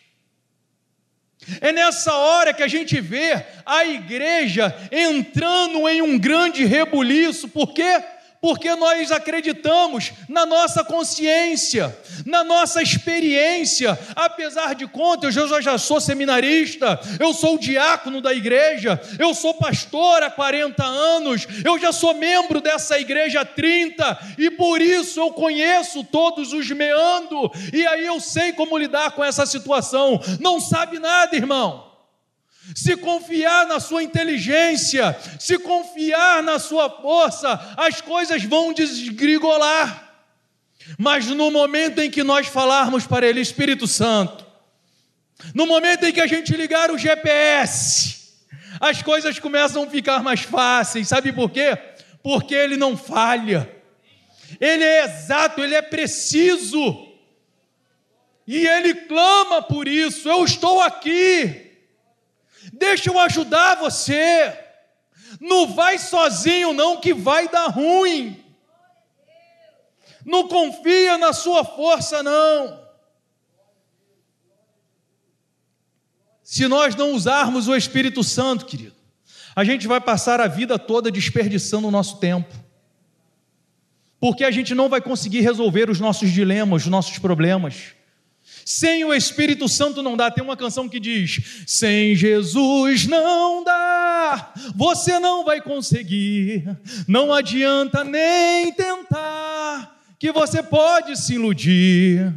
É 1.62 1.72
nessa 1.72 2.14
hora 2.14 2.54
que 2.54 2.64
a 2.64 2.68
gente 2.68 3.00
vê 3.00 3.46
a 3.66 3.86
igreja 3.86 4.76
entrando 4.92 5.88
em 5.88 6.02
um 6.02 6.18
grande 6.18 6.66
rebuliço, 6.66 7.48
por 7.48 7.74
quê? 7.74 8.04
Porque 8.42 8.76
nós 8.76 9.12
acreditamos 9.12 10.12
na 10.30 10.46
nossa 10.46 10.84
consciência, 10.84 11.98
na 12.26 12.44
nossa 12.44 12.82
experiência. 12.82 13.98
Apesar 14.16 14.76
de 14.76 14.88
contas, 14.88 15.36
eu 15.36 15.62
já 15.62 15.78
sou 15.78 16.00
seminarista, 16.00 17.00
eu 17.20 17.34
sou 17.34 17.58
diácono 17.58 18.22
da 18.22 18.34
igreja, 18.34 19.00
eu 19.18 19.34
sou 19.34 19.54
pastor 19.56 20.24
há 20.24 20.30
40 20.30 20.84
anos, 20.84 21.48
eu 21.64 21.80
já 21.80 21.92
sou 21.92 22.14
membro 22.14 22.62
dessa 22.62 23.00
igreja 23.00 23.42
há 23.42 23.46
30 23.46 24.36
e 24.38 24.52
por 24.52 24.82
isso 24.82 25.20
eu 25.20 25.32
conheço 25.32 26.04
todos 26.04 26.54
os 26.54 26.70
meandros 26.70 27.52
e 27.74 27.86
aí 27.88 28.06
eu 28.06 28.20
sei 28.20 28.54
como 28.54 28.78
lidar 28.78 29.12
com 29.12 29.24
essa 29.24 29.46
situação. 29.46 30.20
Não 30.40 30.60
sabe 30.60 31.00
nada, 31.00 31.36
irmão 31.36 31.95
se 32.74 32.98
confiar 32.98 33.68
na 33.68 33.80
sua 33.80 34.02
inteligência, 34.02 35.16
se 35.40 35.60
confiar 35.60 36.42
na 36.42 36.58
sua 36.58 36.90
força, 36.90 37.60
as 37.78 38.02
coisas 38.02 38.44
vão 38.44 38.74
desgrigolar. 38.74 40.14
Mas 40.98 41.28
no 41.28 41.52
momento 41.52 42.00
em 42.00 42.10
que 42.10 42.24
nós 42.24 42.48
falarmos 42.48 43.06
para 43.06 43.28
Ele, 43.28 43.42
Espírito 43.42 43.88
Santo, 43.88 44.46
no 45.54 45.66
momento 45.66 46.06
em 46.06 46.14
que 46.14 46.22
a 46.22 46.28
gente 46.28 46.56
ligar 46.56 46.92
o 46.92 46.98
GPS, 46.98 48.34
as 48.80 49.02
coisas 49.02 49.40
começam 49.40 49.84
a 49.84 49.90
ficar 49.90 50.24
mais 50.24 50.42
fáceis. 50.42 51.08
Sabe 51.08 51.32
por 51.32 51.50
quê? 51.50 51.78
Porque 52.24 52.56
Ele 52.56 52.78
não 52.78 52.98
falha, 52.98 53.70
Ele 54.60 54.84
é 54.84 55.06
exato, 55.06 55.62
Ele 55.62 55.76
é 55.76 55.82
preciso. 55.82 57.06
E 58.48 58.66
Ele 58.68 58.94
clama 58.94 59.62
por 59.62 59.88
isso: 59.88 60.30
eu 60.30 60.44
estou 60.44 60.82
aqui, 60.82 61.65
deixa 62.74 63.10
eu 63.10 63.20
ajudar 63.20 63.76
você. 63.76 64.58
Não 65.40 65.74
vai 65.74 65.98
sozinho, 65.98 66.74
não, 66.74 67.00
que 67.00 67.14
vai 67.14 67.48
dar 67.48 67.68
ruim. 67.68 68.44
Não 70.26 70.48
confia 70.48 71.18
na 71.18 71.34
sua 71.34 71.64
força, 71.64 72.24
não. 72.24 72.84
Se 76.44 76.68
nós 76.68 76.96
não 76.96 77.12
usarmos 77.12 77.68
o 77.68 77.76
Espírito 77.76 78.24
Santo, 78.24 78.66
querido, 78.66 78.96
a 79.56 79.64
gente 79.64 79.88
vai 79.88 80.02
passar 80.02 80.42
a 80.42 80.48
vida 80.48 80.78
toda 80.78 81.12
desperdiçando 81.12 81.88
o 81.88 81.92
nosso 81.92 82.20
tempo. 82.20 82.54
Porque 84.20 84.44
a 84.44 84.52
gente 84.52 84.74
não 84.74 84.90
vai 84.90 85.02
conseguir 85.02 85.42
resolver 85.42 85.90
os 85.90 86.00
nossos 86.00 86.32
dilemas, 86.32 86.84
os 86.84 86.88
nossos 86.88 87.20
problemas. 87.20 87.94
Sem 88.66 89.06
o 89.06 89.14
Espírito 89.14 89.70
Santo 89.70 90.02
não 90.02 90.18
dá. 90.18 90.32
Tem 90.32 90.44
uma 90.44 90.58
canção 90.58 90.90
que 90.90 91.00
diz: 91.00 91.64
Sem 91.68 92.16
Jesus 92.16 93.06
não 93.06 93.64
dá, 93.64 94.52
você 94.76 95.20
não 95.20 95.46
vai 95.46 95.62
conseguir, 95.62 96.68
não 97.08 97.32
adianta 97.32 98.04
nem 98.04 98.74
tentar 98.74 99.96
que 100.18 100.32
você 100.32 100.64
pode 100.64 101.16
se 101.16 101.36
iludir. 101.36 102.34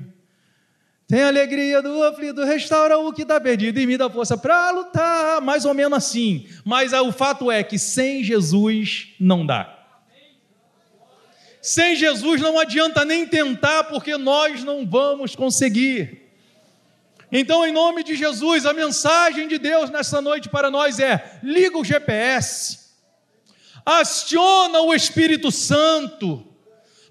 Tem 1.07 1.23
alegria 1.23 1.81
do 1.81 2.03
aflito, 2.03 2.45
restaura 2.45 2.99
o 2.99 3.11
que 3.15 3.23
está 3.23 3.41
perdido 3.41 3.81
e 3.81 3.87
me 3.87 3.97
dá 3.97 4.11
força 4.11 4.37
para 4.37 4.71
lutar. 4.71 5.41
Mais 5.41 5.65
ou 5.65 5.73
menos 5.73 5.97
assim. 5.97 6.47
Mas 6.63 6.93
o 6.93 7.11
fato 7.11 7.51
é 7.51 7.63
que 7.63 7.79
sem 7.79 8.23
Jesus 8.23 9.15
não 9.19 9.47
dá. 9.47 9.75
Sem 11.63 11.97
Jesus 11.97 12.41
não 12.41 12.59
adianta 12.59 13.05
nem 13.05 13.27
tentar, 13.27 13.85
porque 13.85 14.17
nós 14.17 14.63
não 14.63 14.87
vamos 14.87 15.35
conseguir. 15.35 16.18
Então, 17.31 17.67
em 17.67 17.73
nome 17.73 18.03
de 18.03 18.17
Jesus, 18.17 18.65
a 18.65 18.73
mensagem 18.73 19.49
de 19.49 19.59
Deus 19.59 19.91
nessa 19.91 20.21
noite 20.21 20.49
para 20.49 20.71
nós 20.71 20.99
é: 20.99 21.39
liga 21.43 21.77
o 21.77 21.85
GPS, 21.85 22.79
aciona 23.85 24.81
o 24.81 24.95
Espírito 24.95 25.51
Santo, 25.51 26.47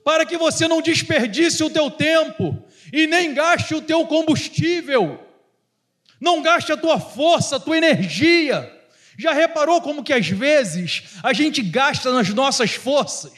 para 0.04 0.26
que 0.26 0.38
você 0.38 0.68
não 0.68 0.82
desperdice 0.82 1.64
o 1.64 1.70
teu 1.70 1.92
tempo 1.92 2.64
e 2.92 3.06
nem 3.06 3.34
gaste 3.34 3.76
o 3.76 3.82
teu 3.82 4.08
combustível, 4.08 5.24
não 6.20 6.42
gaste 6.42 6.72
a 6.72 6.78
tua 6.78 7.00
força, 7.00 7.58
a 7.58 7.60
tua 7.60 7.78
energia. 7.78 8.74
Já 9.20 9.34
reparou 9.34 9.82
como 9.82 10.04
que 10.04 10.14
às 10.14 10.28
vezes 10.28 11.04
a 11.24 11.34
gente 11.34 11.62
gasta 11.62 12.12
nas 12.12 12.30
nossas 12.30 12.72
forças, 12.72 13.34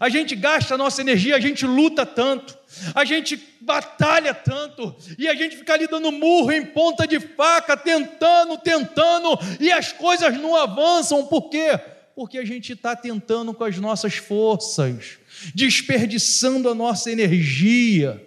a 0.00 0.08
gente 0.08 0.34
gasta 0.34 0.74
a 0.74 0.78
nossa 0.78 1.00
energia, 1.00 1.36
a 1.36 1.40
gente 1.40 1.66
luta 1.66 2.04
tanto, 2.04 2.56
a 2.94 3.04
gente 3.04 3.40
batalha 3.60 4.34
tanto, 4.34 4.94
e 5.18 5.28
a 5.28 5.34
gente 5.34 5.56
fica 5.56 5.74
ali 5.74 5.86
dando 5.86 6.10
murro 6.10 6.52
em 6.52 6.64
ponta 6.64 7.06
de 7.06 7.20
faca, 7.20 7.76
tentando, 7.76 8.58
tentando, 8.58 9.38
e 9.60 9.70
as 9.70 9.92
coisas 9.92 10.36
não 10.38 10.56
avançam, 10.56 11.26
por 11.26 11.48
quê? 11.48 11.78
Porque 12.14 12.38
a 12.38 12.44
gente 12.44 12.72
está 12.72 12.94
tentando 12.94 13.54
com 13.54 13.64
as 13.64 13.78
nossas 13.78 14.14
forças 14.14 15.18
desperdiçando 15.54 16.68
a 16.68 16.74
nossa 16.74 17.10
energia. 17.10 18.24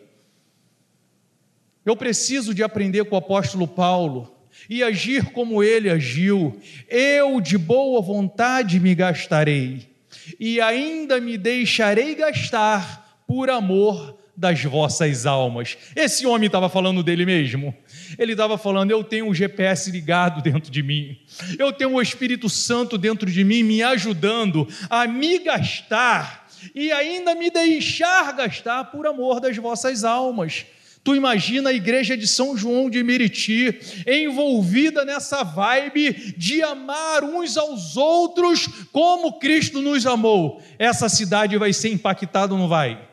Eu 1.86 1.95
preciso 1.95 2.53
de 2.53 2.63
aprender 2.63 3.05
com 3.05 3.16
o 3.16 3.20
apóstolo 3.20 3.68
Paulo 3.68 4.36
e 4.70 4.82
agir 4.82 5.32
como 5.32 5.63
ele 5.63 5.89
agiu. 5.89 6.59
Eu 6.89 7.39
de 7.39 7.57
boa 7.57 8.01
vontade 8.01 8.80
me 8.80 8.95
gastarei 8.95 9.94
e 10.39 10.59
ainda 10.61 11.19
me 11.19 11.38
deixarei 11.38 12.15
gastar 12.15 13.21
por 13.28 13.49
amor 13.49 14.17
das 14.38 14.61
vossas 14.63 15.26
almas. 15.26 15.78
Esse 15.95 16.26
homem 16.26 16.47
estava 16.47 16.67
falando 16.67 17.01
dele 17.01 17.26
mesmo. 17.26 17.73
Ele 18.17 18.34
estava 18.34 18.57
falando: 18.57 18.91
Eu 18.91 19.03
tenho 19.03 19.30
o 19.30 19.34
GPS 19.34 19.89
ligado 19.89 20.41
dentro 20.41 20.71
de 20.71 20.84
mim, 20.84 21.17
eu 21.57 21.71
tenho 21.71 21.93
o 21.93 22.01
Espírito 22.01 22.49
Santo 22.49 22.97
dentro 22.97 23.30
de 23.30 23.43
mim, 23.43 23.63
me 23.63 23.82
ajudando 23.82 24.67
a 24.89 25.07
me 25.07 25.39
gastar 25.39 26.47
e 26.73 26.91
ainda 26.91 27.36
me 27.36 27.49
deixar 27.49 28.34
gastar 28.34 28.86
por 28.86 29.05
amor 29.05 29.39
das 29.39 29.55
vossas 29.57 30.03
almas. 30.03 30.65
Tu 31.05 31.15
imagina 31.15 31.69
a 31.69 31.73
igreja 31.73 32.17
de 32.17 32.25
São 32.25 32.57
João 32.57 32.89
de 32.89 33.03
Meriti 33.03 33.79
envolvida 34.07 35.05
nessa 35.05 35.43
vibe 35.43 36.33
de 36.35 36.63
amar 36.63 37.23
uns 37.23 37.55
aos 37.57 37.95
outros 37.95 38.67
como 38.91 39.37
Cristo 39.37 39.83
nos 39.83 40.07
amou. 40.07 40.63
Essa 40.79 41.07
cidade 41.07 41.59
vai 41.59 41.71
ser 41.73 41.89
impactada 41.89 42.55
ou 42.55 42.59
não 42.59 42.67
vai? 42.67 43.07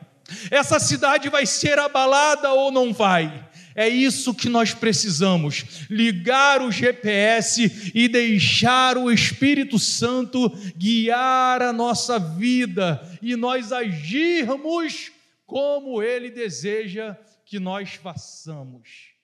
Essa 0.51 0.81
cidade 0.81 1.29
vai 1.29 1.45
ser 1.45 1.79
abalada 1.79 2.51
ou 2.55 2.73
não 2.73 2.95
vai? 2.95 3.47
É 3.75 3.91
isso 3.91 4.33
que 4.33 4.49
nós 4.49 4.73
precisamos: 4.73 5.87
ligar 5.91 6.63
o 6.63 6.73
GPS 6.73 7.93
e 7.95 8.09
deixar 8.09 8.97
o 8.97 9.13
Espírito 9.13 9.79
Santo 9.79 10.51
guiar 10.79 11.61
a 11.61 11.75
nossa 11.75 12.19
vida 12.19 13.07
e 13.21 13.37
nós 13.37 13.71
agirmos 13.71 15.13
como 15.45 16.03
Ele 16.03 16.31
deseja 16.31 17.15
que 17.53 17.61
nós 17.61 17.97
façamos. 17.97 19.15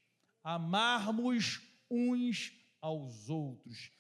Amarmos 0.45 1.62
uns 1.91 2.53
aos 2.79 3.31
outros. 3.31 3.91